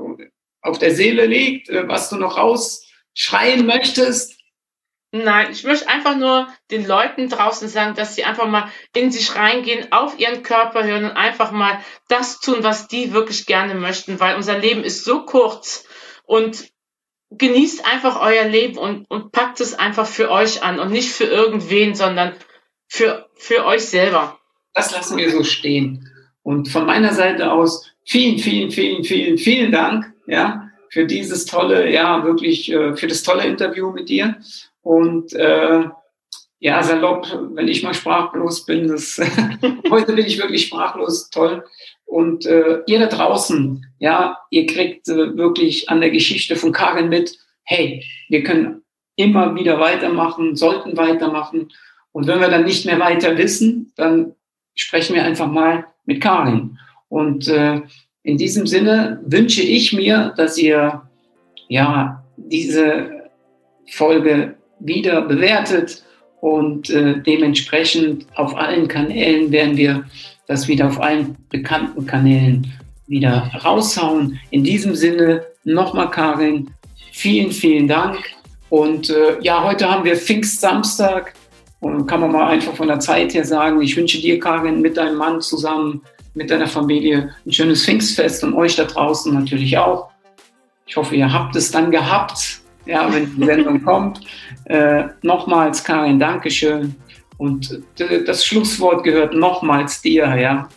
[0.61, 4.32] auf der Seele liegt, was du noch rausschreien möchtest?
[5.15, 9.37] Nein, ich möchte einfach nur den Leuten draußen sagen, dass sie einfach mal in sich
[9.37, 14.21] reingehen, auf ihren Körper hören und einfach mal das tun, was die wirklich gerne möchten,
[14.21, 15.87] weil unser Leben ist so kurz
[16.25, 16.73] und
[17.31, 21.25] genießt einfach euer Leben und, und packt es einfach für euch an und nicht für
[21.25, 22.33] irgendwen, sondern
[22.89, 24.39] für, für euch selber.
[24.73, 26.11] Das lassen wir so stehen.
[26.43, 31.91] Und von meiner Seite aus vielen, vielen, vielen, vielen, vielen Dank, ja, für dieses tolle,
[31.91, 34.37] ja, wirklich, äh, für das tolle Interview mit dir.
[34.83, 35.85] Und äh,
[36.59, 39.21] ja, salopp, wenn ich mal sprachlos bin, das,
[39.91, 41.65] heute bin ich wirklich sprachlos, toll.
[42.05, 47.09] Und äh, ihr da draußen, ja, ihr kriegt äh, wirklich an der Geschichte von Karin
[47.09, 48.83] mit, hey, wir können
[49.17, 51.73] immer wieder weitermachen, sollten weitermachen.
[52.13, 54.35] Und wenn wir dann nicht mehr weiter wissen, dann
[54.75, 56.79] sprechen wir einfach mal mit Karin.
[57.09, 57.81] Und äh,
[58.23, 61.03] in diesem Sinne wünsche ich mir, dass ihr
[61.69, 63.31] ja diese
[63.91, 66.03] Folge wieder bewertet
[66.41, 70.05] und äh, dementsprechend auf allen Kanälen werden wir
[70.47, 72.73] das wieder auf allen bekannten Kanälen
[73.07, 74.41] wieder raushauen.
[74.51, 76.71] In diesem Sinne nochmal Karin,
[77.13, 78.19] vielen, vielen Dank.
[78.71, 81.35] Und äh, ja, heute haben wir Pfingstsamstag
[81.81, 84.97] und kann man mal einfach von der Zeit her sagen, ich wünsche dir, Karin, mit
[84.97, 86.03] deinem Mann zusammen,
[86.35, 90.11] mit deiner Familie ein schönes Pfingstfest und euch da draußen natürlich auch.
[90.87, 94.21] Ich hoffe, ihr habt es dann gehabt ja, wenn die Sendung kommt.
[94.73, 96.95] Äh, nochmals, Karin, Dankeschön.
[97.37, 100.69] Und äh, das Schlusswort gehört nochmals dir, ja.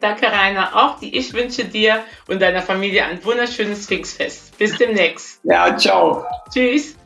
[0.00, 0.74] Danke, Rainer.
[0.74, 4.56] Auch die ich wünsche dir und deiner Familie ein wunderschönes Pfingstfest.
[4.58, 5.40] Bis demnächst.
[5.44, 6.24] Ja, ciao.
[6.52, 6.97] Tschüss.